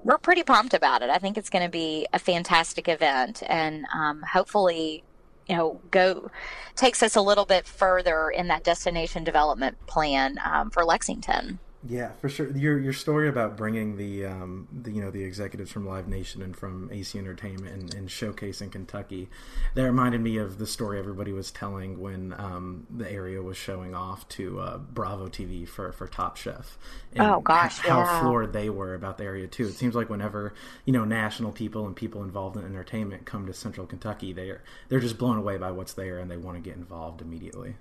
we're 0.04 0.18
pretty 0.18 0.44
pumped 0.44 0.74
about 0.74 1.02
it. 1.02 1.10
I 1.10 1.18
think 1.18 1.38
it's 1.38 1.50
going 1.50 1.66
to 1.66 1.72
be 1.72 2.08
a 2.14 2.20
fantastic 2.20 2.88
event, 2.88 3.44
and 3.46 3.86
um, 3.94 4.22
hopefully, 4.22 5.04
you 5.48 5.56
know, 5.56 5.80
go 5.92 6.32
takes 6.76 7.04
us 7.04 7.16
a 7.16 7.22
little 7.22 7.46
bit 7.46 7.68
further 7.68 8.30
in 8.30 8.48
that 8.48 8.64
destination 8.64 9.24
development 9.24 9.78
plan 9.88 10.40
um, 10.44 10.70
for 10.70 10.86
Lexington. 10.86 11.60
Yeah, 11.88 12.12
for 12.20 12.28
sure. 12.28 12.52
Your 12.58 12.78
your 12.78 12.92
story 12.92 13.30
about 13.30 13.56
bringing 13.56 13.96
the, 13.96 14.26
um, 14.26 14.68
the 14.70 14.92
you 14.92 15.02
know 15.02 15.12
the 15.12 15.24
executives 15.24 15.72
from 15.72 15.88
Live 15.88 16.10
Nation 16.10 16.42
and 16.42 16.56
from 16.56 16.90
AC 16.92 17.18
Entertainment 17.18 17.74
and, 17.74 17.94
and 17.94 18.10
showcasing 18.10 18.70
Kentucky, 18.70 19.30
that 19.76 19.84
reminded 19.84 20.20
me 20.20 20.38
of 20.38 20.58
the 20.58 20.68
story 20.68 21.00
everybody 21.00 21.32
was 21.32 21.52
telling 21.52 22.02
when 22.02 22.34
um, 22.38 22.86
the 22.90 23.10
area 23.10 23.42
was 23.42 23.56
showing 23.56 23.96
off 23.96 24.28
to 24.30 24.60
uh, 24.60 24.78
Bravo 24.78 25.30
TV 25.30 25.66
for, 25.66 25.94
for 25.94 26.06
Top 26.06 26.36
Chef. 26.36 26.78
And 27.14 27.22
oh 27.22 27.40
gosh, 27.40 27.80
how 27.80 28.00
yeah. 28.00 28.22
floored 28.22 28.52
they 28.52 28.70
were 28.70 28.94
about 28.94 29.18
the 29.18 29.24
area 29.24 29.48
too. 29.48 29.68
It 29.68 29.74
seems 29.74 29.96
like 29.96 30.10
whenever 30.10 30.54
you 30.84 30.92
know 30.92 31.06
national 31.06 31.54
people 31.54 31.88
and 31.88 31.96
people 31.96 32.24
involved 32.24 32.58
in 32.58 32.66
entertainment 32.66 33.26
come 33.26 33.46
to 33.46 33.54
Central 33.54 33.88
Kentucky, 33.88 34.34
they're 34.34 34.64
they're 34.90 35.00
just 35.00 35.18
blown 35.18 35.38
away 35.38 35.56
by 35.58 35.72
what's 35.72 35.94
there 35.94 36.20
and 36.20 36.30
they 36.30 36.38
want 36.38 36.58
to 36.58 36.62
get 36.62 36.76
involved 36.76 37.22
immediately. 37.22 37.76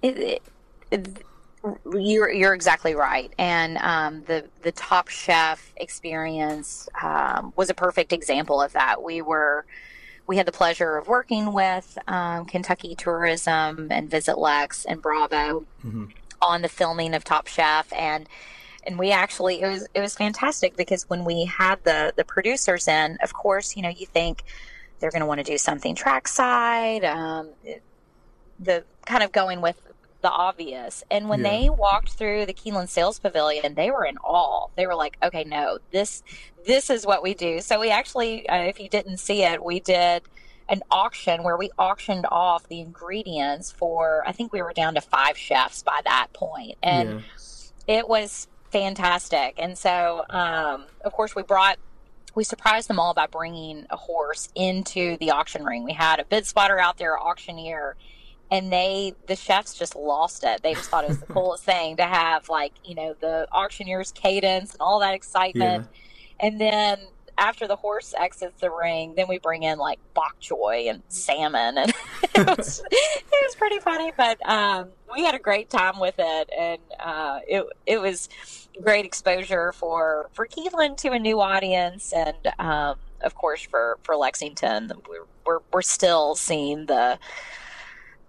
It, 0.00 0.16
it, 0.16 0.42
it 0.92 1.24
you're 1.92 2.30
you're 2.30 2.54
exactly 2.54 2.94
right, 2.94 3.32
and 3.38 3.78
um, 3.78 4.22
the 4.26 4.44
the 4.62 4.72
Top 4.72 5.08
Chef 5.08 5.72
experience 5.76 6.88
um, 7.02 7.52
was 7.56 7.70
a 7.70 7.74
perfect 7.74 8.12
example 8.12 8.60
of 8.60 8.72
that. 8.72 9.02
We 9.02 9.22
were 9.22 9.64
we 10.26 10.36
had 10.36 10.46
the 10.46 10.52
pleasure 10.52 10.96
of 10.96 11.08
working 11.08 11.52
with 11.52 11.98
um, 12.08 12.46
Kentucky 12.46 12.94
Tourism 12.94 13.88
and 13.90 14.10
Visit 14.10 14.38
Lex 14.38 14.84
and 14.84 15.00
Bravo 15.00 15.64
mm-hmm. 15.84 16.06
on 16.42 16.62
the 16.62 16.68
filming 16.68 17.14
of 17.14 17.24
Top 17.24 17.46
Chef, 17.46 17.92
and 17.92 18.28
and 18.86 18.98
we 18.98 19.10
actually 19.10 19.60
it 19.62 19.68
was 19.68 19.88
it 19.94 20.00
was 20.00 20.14
fantastic 20.14 20.76
because 20.76 21.08
when 21.08 21.24
we 21.24 21.44
had 21.44 21.82
the 21.84 22.12
the 22.16 22.24
producers 22.24 22.88
in, 22.88 23.18
of 23.22 23.34
course, 23.34 23.76
you 23.76 23.82
know, 23.82 23.88
you 23.88 24.06
think 24.06 24.42
they're 24.98 25.10
going 25.10 25.20
to 25.20 25.26
want 25.26 25.38
to 25.38 25.44
do 25.44 25.58
something 25.58 25.94
trackside. 25.94 27.04
Um, 27.04 27.50
the 28.58 28.84
kind 29.04 29.22
of 29.22 29.32
going 29.32 29.60
with 29.60 29.80
the 30.26 30.32
obvious. 30.32 31.04
And 31.08 31.28
when 31.28 31.44
yeah. 31.44 31.50
they 31.50 31.70
walked 31.70 32.10
through 32.10 32.46
the 32.46 32.52
Keeneland 32.52 32.88
Sales 32.88 33.20
Pavilion, 33.20 33.74
they 33.74 33.92
were 33.92 34.04
in 34.04 34.18
awe. 34.18 34.66
They 34.74 34.88
were 34.88 34.96
like, 34.96 35.16
"Okay, 35.22 35.44
no, 35.44 35.78
this 35.92 36.24
this 36.66 36.90
is 36.90 37.06
what 37.06 37.22
we 37.22 37.32
do." 37.32 37.60
So 37.60 37.78
we 37.78 37.90
actually, 37.92 38.48
uh, 38.48 38.64
if 38.64 38.80
you 38.80 38.88
didn't 38.88 39.18
see 39.18 39.44
it, 39.44 39.64
we 39.64 39.78
did 39.78 40.24
an 40.68 40.82
auction 40.90 41.44
where 41.44 41.56
we 41.56 41.70
auctioned 41.78 42.26
off 42.28 42.66
the 42.66 42.80
ingredients 42.80 43.70
for. 43.70 44.24
I 44.26 44.32
think 44.32 44.52
we 44.52 44.62
were 44.62 44.72
down 44.72 44.96
to 44.96 45.00
five 45.00 45.38
chefs 45.38 45.84
by 45.84 46.00
that 46.04 46.32
point, 46.32 46.76
and 46.82 47.22
yeah. 47.86 47.98
it 47.98 48.08
was 48.08 48.48
fantastic. 48.72 49.54
And 49.58 49.78
so, 49.78 50.24
um, 50.28 50.86
of 51.04 51.12
course, 51.12 51.36
we 51.36 51.44
brought 51.44 51.78
we 52.34 52.42
surprised 52.42 52.88
them 52.88 52.98
all 52.98 53.14
by 53.14 53.28
bringing 53.28 53.86
a 53.90 53.96
horse 53.96 54.48
into 54.56 55.16
the 55.18 55.30
auction 55.30 55.64
ring. 55.64 55.84
We 55.84 55.92
had 55.92 56.18
a 56.18 56.24
bid 56.24 56.46
spotter 56.46 56.80
out 56.80 56.98
there, 56.98 57.16
auctioneer, 57.16 57.96
and 58.50 58.72
they 58.72 59.14
the 59.26 59.36
chefs 59.36 59.74
just 59.74 59.96
lost 59.96 60.44
it 60.44 60.62
they 60.62 60.74
just 60.74 60.88
thought 60.88 61.04
it 61.04 61.08
was 61.08 61.20
the 61.20 61.26
coolest 61.32 61.64
thing 61.64 61.96
to 61.96 62.04
have 62.04 62.48
like 62.48 62.72
you 62.84 62.94
know 62.94 63.14
the 63.20 63.46
auctioneer's 63.52 64.12
cadence 64.12 64.72
and 64.72 64.80
all 64.80 65.00
that 65.00 65.14
excitement 65.14 65.86
yeah. 65.90 66.46
and 66.46 66.60
then 66.60 66.98
after 67.38 67.66
the 67.66 67.76
horse 67.76 68.14
exits 68.18 68.60
the 68.60 68.70
ring 68.70 69.14
then 69.16 69.26
we 69.28 69.38
bring 69.38 69.62
in 69.62 69.78
like 69.78 69.98
bok 70.14 70.36
choy 70.40 70.88
and 70.88 71.02
salmon 71.08 71.76
and 71.76 71.90
it, 72.34 72.58
was, 72.58 72.82
it 72.90 73.24
was 73.30 73.54
pretty 73.56 73.78
funny 73.78 74.12
but 74.16 74.38
um, 74.48 74.88
we 75.12 75.22
had 75.22 75.34
a 75.34 75.38
great 75.38 75.68
time 75.68 75.98
with 75.98 76.14
it 76.18 76.50
and 76.56 76.80
uh, 77.00 77.40
it, 77.46 77.64
it 77.84 78.00
was 78.00 78.28
great 78.82 79.04
exposure 79.04 79.72
for 79.72 80.30
for 80.32 80.46
Keeneland 80.46 80.96
to 80.98 81.10
a 81.10 81.18
new 81.18 81.40
audience 81.40 82.12
and 82.12 82.36
um, 82.58 82.96
of 83.22 83.34
course 83.34 83.62
for 83.62 83.98
for 84.02 84.16
Lexington 84.16 84.92
we're, 85.08 85.24
we're, 85.44 85.60
we're 85.72 85.82
still 85.82 86.34
seeing 86.34 86.86
the 86.86 87.18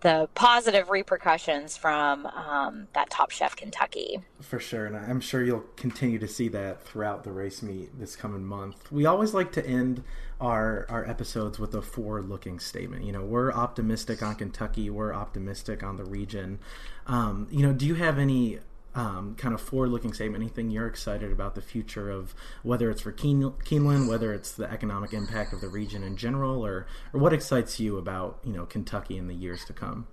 the 0.02 0.30
positive 0.36 0.90
repercussions 0.90 1.76
from 1.76 2.28
um, 2.28 2.88
that 2.94 3.10
Top 3.10 3.32
Chef 3.32 3.56
Kentucky. 3.56 4.20
For 4.40 4.60
sure, 4.60 4.86
and 4.86 4.96
I'm 4.96 5.20
sure 5.20 5.44
you'll 5.44 5.66
continue 5.76 6.20
to 6.20 6.28
see 6.28 6.48
that 6.50 6.84
throughout 6.84 7.24
the 7.24 7.32
race 7.32 7.64
meet 7.64 7.98
this 8.00 8.16
coming 8.16 8.46
month. 8.46 8.92
We 8.92 9.06
always 9.06 9.34
like 9.34 9.52
to 9.54 9.66
end 9.66 10.04
our 10.40 10.86
our 10.90 11.08
episodes 11.10 11.58
with 11.58 11.74
a 11.74 11.82
forward-looking 11.82 12.60
statement. 12.60 13.06
You 13.06 13.12
know, 13.12 13.24
we're 13.24 13.52
optimistic 13.52 14.22
on 14.22 14.36
Kentucky. 14.36 14.90
We're 14.90 15.14
optimistic 15.14 15.82
on 15.82 15.98
the 15.98 16.06
region. 16.06 16.60
Um, 17.08 17.48
you 17.50 17.66
know, 17.66 17.74
do 17.74 17.86
you 17.86 17.96
have 17.96 18.20
any 18.20 18.60
um, 18.98 19.36
kind 19.36 19.54
of 19.54 19.62
forward-looking 19.62 20.12
statement? 20.12 20.44
Anything 20.44 20.72
you're 20.72 20.88
excited 20.88 21.32
about 21.32 21.54
the 21.54 21.62
future 21.62 22.10
of 22.10 22.34
whether 22.64 22.90
it's 22.90 23.02
for 23.02 23.12
Keen- 23.12 23.54
Keeneland, 23.64 24.10
whether 24.10 24.34
it's 24.34 24.52
the 24.52 24.70
economic 24.70 25.14
impact 25.14 25.54
of 25.54 25.62
the 25.62 25.70
region 25.70 26.04
in 26.04 26.18
general, 26.18 26.66
or 26.66 26.88
or 27.14 27.20
what 27.20 27.32
excites 27.32 27.80
you 27.80 27.98
about 27.98 28.40
you 28.44 28.52
know 28.52 28.66
Kentucky 28.66 29.18
in 29.18 29.28
the 29.28 29.36
years 29.36 29.64
to 29.66 29.74
come? 29.74 30.08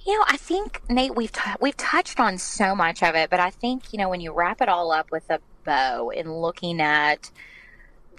You 0.00 0.18
know, 0.18 0.24
I 0.26 0.36
think 0.36 0.82
Nate, 0.90 1.14
we've 1.14 1.30
t- 1.30 1.50
we've 1.60 1.76
touched 1.76 2.18
on 2.18 2.36
so 2.38 2.74
much 2.74 3.02
of 3.02 3.14
it, 3.14 3.30
but 3.30 3.38
I 3.38 3.50
think 3.50 3.92
you 3.92 3.98
know 3.98 4.08
when 4.08 4.20
you 4.20 4.32
wrap 4.32 4.60
it 4.60 4.68
all 4.68 4.90
up 4.90 5.12
with 5.12 5.30
a 5.30 5.38
bow 5.64 6.10
and 6.10 6.40
looking 6.40 6.80
at 6.80 7.30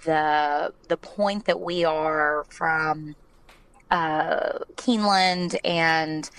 the 0.04 0.72
the 0.88 0.96
point 0.96 1.44
that 1.44 1.60
we 1.60 1.84
are 1.84 2.46
from 2.48 3.14
uh, 3.90 4.60
Keeneland 4.76 5.58
and 5.64 6.30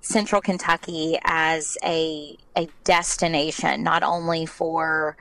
Central 0.00 0.40
Kentucky 0.40 1.18
as 1.24 1.76
a 1.84 2.36
a 2.56 2.68
destination, 2.84 3.82
not 3.82 4.02
only 4.02 4.46
for 4.46 5.16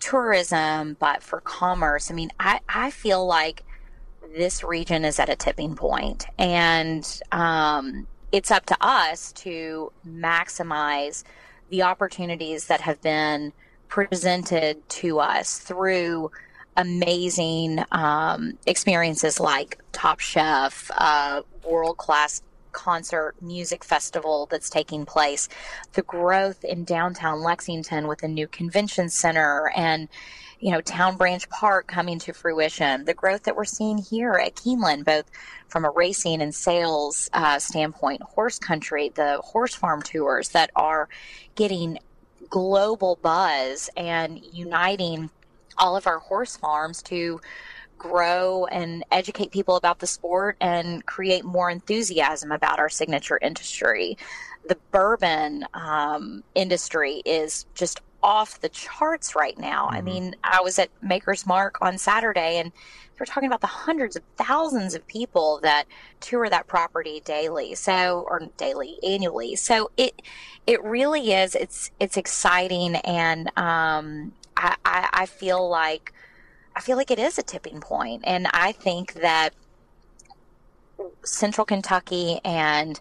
tourism 0.00 0.96
but 0.98 1.22
for 1.22 1.40
commerce. 1.40 2.10
I 2.10 2.14
mean, 2.14 2.30
I, 2.38 2.60
I 2.68 2.90
feel 2.90 3.24
like 3.26 3.64
this 4.36 4.64
region 4.64 5.04
is 5.04 5.18
at 5.18 5.28
a 5.28 5.36
tipping 5.36 5.76
point, 5.76 6.26
and 6.38 7.20
um, 7.32 8.06
it's 8.32 8.50
up 8.50 8.66
to 8.66 8.76
us 8.80 9.32
to 9.32 9.92
maximize 10.06 11.22
the 11.70 11.82
opportunities 11.82 12.66
that 12.66 12.80
have 12.80 13.00
been 13.00 13.52
presented 13.88 14.86
to 14.88 15.20
us 15.20 15.58
through 15.58 16.30
amazing 16.76 17.84
um, 17.92 18.58
experiences 18.66 19.38
like 19.38 19.78
Top 19.92 20.18
Chef, 20.18 20.90
uh, 20.96 21.42
world 21.64 21.96
class 21.96 22.42
concert 22.74 23.34
music 23.40 23.82
festival 23.82 24.46
that's 24.50 24.68
taking 24.68 25.06
place, 25.06 25.48
the 25.94 26.02
growth 26.02 26.64
in 26.64 26.84
downtown 26.84 27.40
Lexington 27.40 28.06
with 28.06 28.22
a 28.22 28.28
new 28.28 28.46
convention 28.46 29.08
center 29.08 29.72
and 29.74 30.08
you 30.60 30.70
know, 30.70 30.80
Town 30.80 31.18
Branch 31.18 31.46
Park 31.50 31.86
coming 31.88 32.18
to 32.20 32.32
fruition, 32.32 33.04
the 33.04 33.12
growth 33.12 33.42
that 33.42 33.54
we're 33.54 33.66
seeing 33.66 33.98
here 33.98 34.32
at 34.32 34.54
Keeneland, 34.54 35.04
both 35.04 35.30
from 35.68 35.84
a 35.84 35.90
racing 35.90 36.40
and 36.40 36.54
sales 36.54 37.28
uh, 37.34 37.58
standpoint, 37.58 38.22
horse 38.22 38.58
country, 38.58 39.10
the 39.10 39.42
horse 39.44 39.74
farm 39.74 40.00
tours 40.00 40.48
that 40.50 40.70
are 40.74 41.10
getting 41.54 41.98
global 42.48 43.18
buzz 43.20 43.90
and 43.94 44.42
uniting 44.52 45.28
all 45.76 45.96
of 45.96 46.06
our 46.06 46.18
horse 46.18 46.56
farms 46.56 47.02
to 47.02 47.40
grow 47.98 48.66
and 48.66 49.04
educate 49.10 49.50
people 49.50 49.76
about 49.76 49.98
the 49.98 50.06
sport 50.06 50.56
and 50.60 51.04
create 51.06 51.44
more 51.44 51.70
enthusiasm 51.70 52.52
about 52.52 52.78
our 52.78 52.88
signature 52.88 53.38
industry. 53.40 54.16
The 54.68 54.78
bourbon 54.90 55.66
um, 55.74 56.42
industry 56.54 57.22
is 57.24 57.66
just 57.74 58.00
off 58.22 58.60
the 58.60 58.70
charts 58.70 59.36
right 59.36 59.58
now. 59.58 59.86
Mm-hmm. 59.86 59.96
I 59.96 60.00
mean, 60.00 60.36
I 60.42 60.60
was 60.62 60.78
at 60.78 60.88
Maker's 61.02 61.46
Mark 61.46 61.78
on 61.82 61.98
Saturday 61.98 62.58
and 62.58 62.72
we're 63.20 63.26
talking 63.26 63.46
about 63.46 63.60
the 63.60 63.68
hundreds 63.68 64.16
of 64.16 64.22
thousands 64.36 64.94
of 64.94 65.06
people 65.06 65.60
that 65.62 65.84
tour 66.20 66.48
that 66.48 66.66
property 66.66 67.22
daily. 67.24 67.74
So, 67.76 68.26
or 68.28 68.48
daily, 68.56 68.98
annually. 69.06 69.54
So 69.54 69.90
it, 69.96 70.20
it 70.66 70.82
really 70.82 71.32
is. 71.32 71.54
It's, 71.54 71.90
it's 72.00 72.16
exciting. 72.16 72.96
And, 72.96 73.56
um, 73.56 74.32
I, 74.56 74.76
I, 74.84 75.08
I 75.12 75.26
feel 75.26 75.68
like 75.68 76.12
I 76.76 76.80
feel 76.80 76.96
like 76.96 77.10
it 77.10 77.18
is 77.18 77.38
a 77.38 77.42
tipping 77.42 77.80
point, 77.80 78.22
and 78.24 78.48
I 78.52 78.72
think 78.72 79.14
that 79.14 79.50
Central 81.24 81.64
Kentucky 81.64 82.40
and 82.44 82.98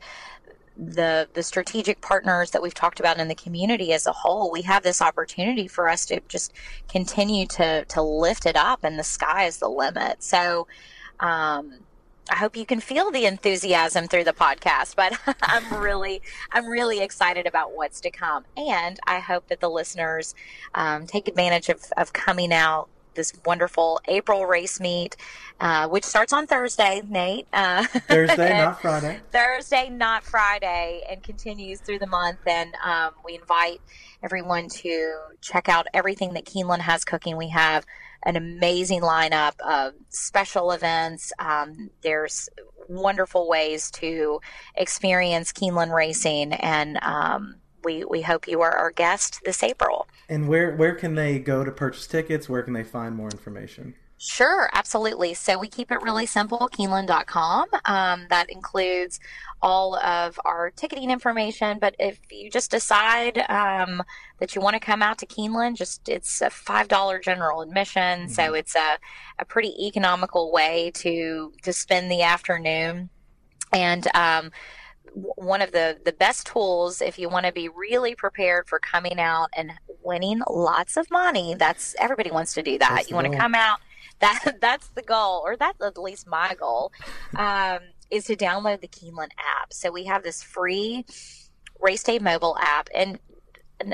the 0.76 1.28
the 1.34 1.44
strategic 1.44 2.02
partners 2.02 2.52
that 2.52 2.62
we've 2.62 2.74
talked 2.74 3.00
about 3.00 3.20
in 3.20 3.28
the 3.28 3.36
community 3.36 3.94
as 3.94 4.08
a 4.08 4.12
whole, 4.12 4.52
we 4.52 4.64
have 4.64 4.84
this 4.84 5.02
opportunity 5.02 5.68
for 5.68 5.88
us 5.88 6.06
to 6.08 6.20
just 6.28 6.54
continue 6.90 7.46
to 7.48 7.86
to 7.86 8.02
lift 8.02 8.46
it 8.46 8.56
up, 8.56 8.84
and 8.84 8.98
the 8.98 9.04
sky 9.04 9.46
is 9.46 9.58
the 9.58 9.70
limit. 9.70 10.24
So. 10.24 10.68
Um, 11.20 11.76
I 12.32 12.36
hope 12.36 12.56
you 12.56 12.66
can 12.66 12.80
feel 12.80 13.12
the 13.12 13.26
enthusiasm 13.26 14.08
through 14.08 14.24
the 14.24 14.32
podcast, 14.32 14.96
but 14.96 15.14
I'm 15.42 15.82
really, 15.82 16.22
I'm 16.54 16.68
really 16.68 17.02
excited 17.02 17.46
about 17.46 17.76
what's 17.76 18.00
to 18.02 18.12
come. 18.12 18.46
And 18.56 18.98
I 19.06 19.20
hope 19.20 19.48
that 19.50 19.60
the 19.60 19.70
listeners 19.70 20.34
um, 20.74 21.06
take 21.06 21.28
advantage 21.28 21.68
of, 21.68 21.84
of 21.98 22.14
coming 22.14 22.54
out 22.54 22.88
this 23.16 23.34
wonderful 23.46 24.00
April 24.08 24.46
race 24.46 24.80
meet, 24.80 25.16
uh, 25.60 25.88
which 25.88 26.04
starts 26.04 26.34
on 26.34 26.48
Thursday, 26.48 27.02
Nate. 27.08 27.48
Uh, 27.54 27.86
Thursday, 28.08 28.58
not 28.58 28.82
Friday. 28.82 29.20
Thursday, 29.32 29.90
not 29.90 30.24
Friday, 30.24 31.02
and 31.10 31.24
continues 31.24 31.80
through 31.80 32.00
the 32.00 32.08
month. 32.08 32.40
And 32.46 32.74
um, 32.84 33.12
we 33.24 33.36
invite 33.36 33.82
everyone 34.22 34.70
to 34.70 35.16
check 35.42 35.70
out 35.70 35.88
everything 35.94 36.34
that 36.34 36.46
Keeneland 36.46 36.82
has 36.82 37.04
cooking. 37.04 37.38
We 37.38 37.50
have 37.50 37.86
an 38.26 38.36
amazing 38.36 39.02
lineup 39.02 39.60
of 39.60 39.94
special 40.10 40.72
events. 40.72 41.34
Um, 41.40 41.90
there's 42.02 42.50
wonderful 42.88 43.48
ways 43.48 43.92
to 43.92 44.40
experience 44.76 45.52
Keeneland 45.52 45.94
racing 45.94 46.54
and 46.54 46.98
um, 47.02 47.56
we, 47.84 48.06
we 48.06 48.22
hope 48.22 48.48
you 48.48 48.62
are 48.62 48.76
our 48.76 48.92
guest 48.92 49.42
this 49.46 49.64
April. 49.64 50.08
And 50.30 50.48
where, 50.48 50.76
where 50.76 50.96
can 50.96 51.16
they 51.16 51.40
go 51.40 51.64
to 51.64 51.72
purchase 51.72 52.08
tickets? 52.08 52.50
Where 52.50 52.64
can 52.64 52.74
they 52.74 52.84
find 52.84 53.16
more 53.16 53.30
information? 53.30 53.96
Sure, 54.26 54.70
absolutely. 54.72 55.34
So 55.34 55.60
we 55.60 55.68
keep 55.68 55.92
it 55.92 56.02
really 56.02 56.26
simple, 56.26 56.70
Keeneland.com. 56.72 57.68
Um, 57.84 58.26
that 58.30 58.50
includes 58.50 59.20
all 59.62 59.98
of 59.98 60.40
our 60.46 60.72
ticketing 60.72 61.12
information. 61.12 61.78
But 61.78 61.94
if 62.00 62.20
you 62.32 62.50
just 62.50 62.72
decide 62.72 63.40
um, 63.50 64.02
that 64.40 64.56
you 64.56 64.62
want 64.62 64.76
to 64.76 64.80
come 64.80 65.02
out 65.02 65.18
to 65.18 65.26
Keeneland, 65.26 65.76
just 65.76 66.08
it's 66.08 66.42
a 66.42 66.46
$5 66.46 67.22
general 67.22 67.62
admission. 67.62 68.22
Mm-hmm. 68.22 68.32
So 68.32 68.54
it's 68.54 68.76
a, 68.78 68.98
a 69.40 69.44
pretty 69.46 69.76
economical 69.86 70.54
way 70.54 70.92
to, 70.96 71.52
to 71.64 71.74
spend 71.74 72.10
the 72.10 72.22
afternoon. 72.22 73.10
And 73.74 74.08
um, 74.16 74.52
one 75.14 75.62
of 75.62 75.72
the 75.72 75.98
the 76.04 76.14
best 76.14 76.48
tools 76.48 77.02
if 77.02 77.20
you 77.20 77.30
want 77.30 77.46
to 77.46 77.52
be 77.52 77.70
really 77.70 78.16
prepared 78.16 78.68
for 78.68 78.80
coming 78.80 79.20
out 79.20 79.50
and 79.56 79.72
winning 80.04 80.42
lots 80.50 80.98
of 80.98 81.10
money 81.12 81.56
that's 81.58 81.96
everybody 82.00 82.32
wants 82.32 82.54
to 82.54 82.64
do 82.64 82.78
that. 82.80 82.96
That's 82.96 83.10
you 83.10 83.16
want 83.16 83.32
to 83.32 83.38
come 83.38 83.56
out 83.56 83.80
that 84.20 84.58
that's 84.62 84.88
the 84.90 85.02
goal 85.02 85.42
or 85.46 85.56
that's 85.56 85.82
at 85.82 85.98
least 85.98 86.28
my 86.28 86.56
goal 86.60 86.92
um, 87.38 87.80
is 88.10 88.26
to 88.26 88.36
download 88.36 88.82
the 88.82 88.88
keeneland 88.88 89.32
app. 89.38 89.74
So 89.74 89.92
we 89.92 90.06
have 90.06 90.24
this 90.24 90.44
free 90.44 91.06
race 91.82 92.04
day 92.04 92.20
mobile 92.20 92.58
app 92.60 92.90
and 92.96 93.20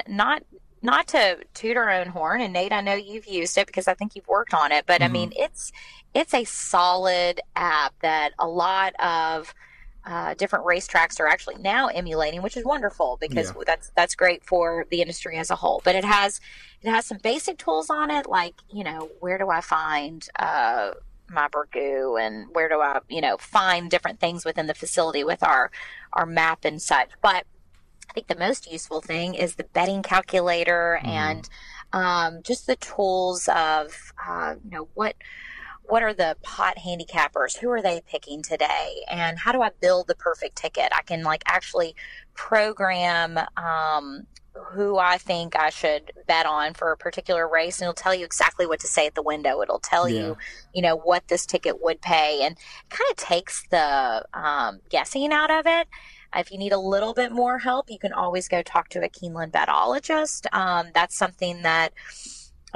not 0.08 0.43
not 0.82 1.08
to 1.08 1.38
toot 1.53 1.75
our 1.75 1.89
own 1.89 2.08
horn 2.08 2.39
and 2.39 2.53
nate 2.53 2.71
i 2.71 2.79
know 2.79 2.93
you've 2.93 3.25
used 3.25 3.58
it 3.58 3.65
because 3.65 3.88
i 3.88 3.93
think 3.93 4.15
you've 4.15 4.27
worked 4.27 4.53
on 4.53 4.71
it 4.71 4.86
but 4.86 5.01
mm-hmm. 5.01 5.10
i 5.10 5.13
mean 5.13 5.34
it's 5.36 5.71
it's 6.13 6.34
a 6.34 6.43
solid 6.43 7.41
app 7.55 7.93
that 8.01 8.32
a 8.38 8.47
lot 8.47 8.93
of 8.99 9.53
uh, 10.10 10.34
different 10.34 10.65
racetracks 10.65 11.19
are 11.19 11.28
actually 11.28 11.58
now 11.60 11.88
emulating, 11.88 12.41
which 12.41 12.58
is 12.58 12.65
wonderful 12.65 13.19
because 13.22 13.54
yeah. 13.56 13.63
that's 13.63 13.91
that's 13.95 14.15
great 14.15 14.43
for 14.43 14.88
the 14.89 15.02
industry 15.02 15.38
as 15.38 15.52
a 15.52 15.56
whole. 15.56 15.82
But 15.86 15.95
it 15.95 16.04
has 16.04 16.41
it 16.82 16.89
has 16.89 17.06
some 17.06 17.19
basic 17.22 17.60
tools 17.60 17.91
on 17.91 18.10
it, 18.10 18.28
like 18.28 18.56
you 18.72 18.84
know 18.84 19.12
where 19.19 19.38
do 19.38 19.50
I 19.50 19.62
find 19.62 20.28
uh, 20.39 20.91
my 21.30 21.48
burgoo 21.50 22.19
and 22.19 22.48
where 22.54 22.67
do 22.67 22.82
I 22.82 23.02
you 23.08 23.22
know 23.22 23.38
find 23.38 23.91
different 23.91 24.19
things 24.19 24.45
within 24.45 24.65
the 24.65 24.74
facility 24.74 25.24
with 25.24 25.43
our 25.43 25.69
our 26.13 26.26
map 26.26 26.65
and 26.65 26.82
such. 26.82 27.10
But 27.22 27.45
I 28.10 28.13
think 28.13 28.28
the 28.28 28.36
most 28.36 28.72
useful 28.72 29.02
thing 29.02 29.36
is 29.36 29.56
the 29.56 29.63
betting 29.63 30.02
calculator 30.02 31.00
mm. 31.04 31.08
and 31.08 31.48
um, 31.93 32.41
just 32.41 32.65
the 32.65 32.78
tools 32.78 33.48
of 33.48 34.13
uh, 34.28 34.56
you 34.63 34.72
know 34.72 34.88
what 34.95 35.15
what 35.89 36.04
are 36.04 36.13
the 36.13 36.38
pot 36.43 36.78
handicappers? 36.78 37.58
Who 37.58 37.69
are 37.71 37.82
they 37.82 38.02
picking 38.08 38.43
today? 38.43 39.04
And 39.10 39.39
how 39.39 39.52
do 39.52 39.62
I 39.62 39.71
build 39.82 40.08
the 40.08 40.15
perfect 40.15 40.56
ticket? 40.56 40.89
I 40.95 41.02
can 41.02 41.23
like 41.23 41.41
actually 41.47 41.95
program 42.36 43.39
um, 43.58 44.28
who 44.54 44.99
I 44.99 45.17
think 45.17 45.56
I 45.56 45.69
should 45.71 46.12
bet 46.28 46.45
on 46.45 46.75
for 46.75 46.91
a 46.91 46.97
particular 46.97 47.49
race, 47.49 47.80
and 47.80 47.86
it'll 47.86 47.93
tell 47.93 48.13
you 48.13 48.23
exactly 48.23 48.67
what 48.67 48.80
to 48.82 48.88
say 48.88 49.08
at 49.08 49.15
the 49.15 49.23
window. 49.23 49.62
It'll 49.62 49.80
tell 49.80 50.08
yeah. 50.08 50.19
you, 50.19 50.38
you 50.73 50.82
know, 50.84 50.95
what 50.95 51.28
this 51.28 51.45
ticket 51.45 51.82
would 51.82 52.02
pay, 52.02 52.41
and 52.43 52.56
kind 52.89 53.10
of 53.10 53.17
takes 53.17 53.65
the 53.69 54.25
um, 54.34 54.82
guessing 54.89 55.34
out 55.34 55.49
of 55.49 55.65
it. 55.65 55.88
If 56.36 56.52
you 56.52 56.60
need 56.60 56.71
a 56.71 56.80
little 56.80 57.15
bit 57.15 57.32
more 57.32 57.58
help, 57.58 57.89
you 57.89 57.97
can 57.97 58.13
always 58.13 58.47
go 58.47 58.62
talk 58.62 58.89
to 58.89 59.04
a 59.04 59.10
Keeneland 59.10 59.52
betologist. 59.52 60.45
Um, 60.54 60.91
that's 60.93 61.17
something 61.17 61.63
that 61.63 61.93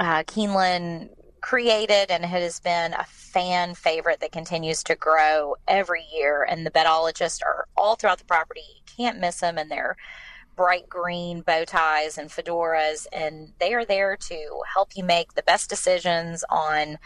uh, 0.00 0.24
Keeneland 0.24 1.10
created 1.44 2.10
and 2.10 2.24
it 2.24 2.28
has 2.28 2.58
been 2.58 2.94
a 2.94 3.04
fan 3.04 3.74
favorite 3.74 4.18
that 4.18 4.32
continues 4.32 4.82
to 4.82 4.94
grow 4.94 5.54
every 5.68 6.02
year. 6.10 6.42
And 6.42 6.64
the 6.64 6.70
betologists 6.70 7.42
are 7.44 7.68
all 7.76 7.96
throughout 7.96 8.16
the 8.16 8.24
property. 8.24 8.62
You 8.76 8.82
can't 8.96 9.20
miss 9.20 9.40
them, 9.40 9.58
and 9.58 9.70
they're 9.70 9.98
bright 10.56 10.88
green 10.88 11.42
bow 11.42 11.66
ties 11.66 12.16
and 12.16 12.30
fedoras, 12.30 13.06
and 13.12 13.52
they 13.60 13.74
are 13.74 13.84
there 13.84 14.16
to 14.16 14.62
help 14.72 14.92
you 14.96 15.04
make 15.04 15.34
the 15.34 15.42
best 15.42 15.68
decisions 15.68 16.44
on 16.48 16.96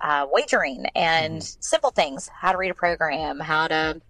uh, 0.00 0.24
wagering 0.30 0.86
and 0.94 1.42
mm-hmm. 1.42 1.60
simple 1.60 1.90
things 1.90 2.30
how 2.32 2.52
to 2.52 2.58
read 2.58 2.70
a 2.70 2.74
program, 2.74 3.40
how 3.40 3.66
to 3.66 4.00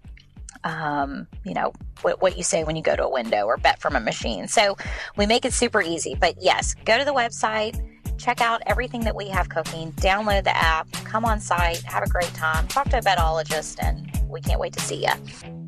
um, 0.63 1.27
you 1.43 1.55
know, 1.55 1.73
what, 2.03 2.21
what, 2.21 2.37
you 2.37 2.43
say 2.43 2.65
when 2.65 2.77
you 2.77 2.83
go 2.83 2.95
to 2.95 3.05
a 3.05 3.11
window 3.11 3.47
or 3.47 3.57
bet 3.57 3.81
from 3.81 3.97
a 3.97 4.01
machine. 4.01 4.47
So 4.47 4.77
we 5.17 5.25
make 5.25 5.47
it 5.47 5.55
super 5.55 5.81
easy. 5.81 6.15
But 6.15 6.35
yes, 6.39 6.75
go 6.85 6.99
to 6.99 7.05
the 7.07 7.15
website, 7.15 7.81
check 8.21 8.41
out 8.41 8.61
everything 8.67 9.01
that 9.01 9.17
we 9.17 9.29
have 9.29 9.49
cooking, 9.49 9.93
download 9.95 10.45
the 10.45 10.57
app, 10.57 10.91
come 10.93 11.25
on 11.25 11.41
site, 11.41 11.83
have 11.85 12.03
a 12.03 12.09
great 12.09 12.33
time, 12.35 12.69
talk 12.69 12.89
to 12.91 12.99
a 12.99 13.01
betologist, 13.01 13.83
and 13.83 14.11
we 14.29 14.41
can't 14.41 14.61
wait 14.61 14.75
to 14.75 14.81
see 14.81 15.07
you. 15.07 15.60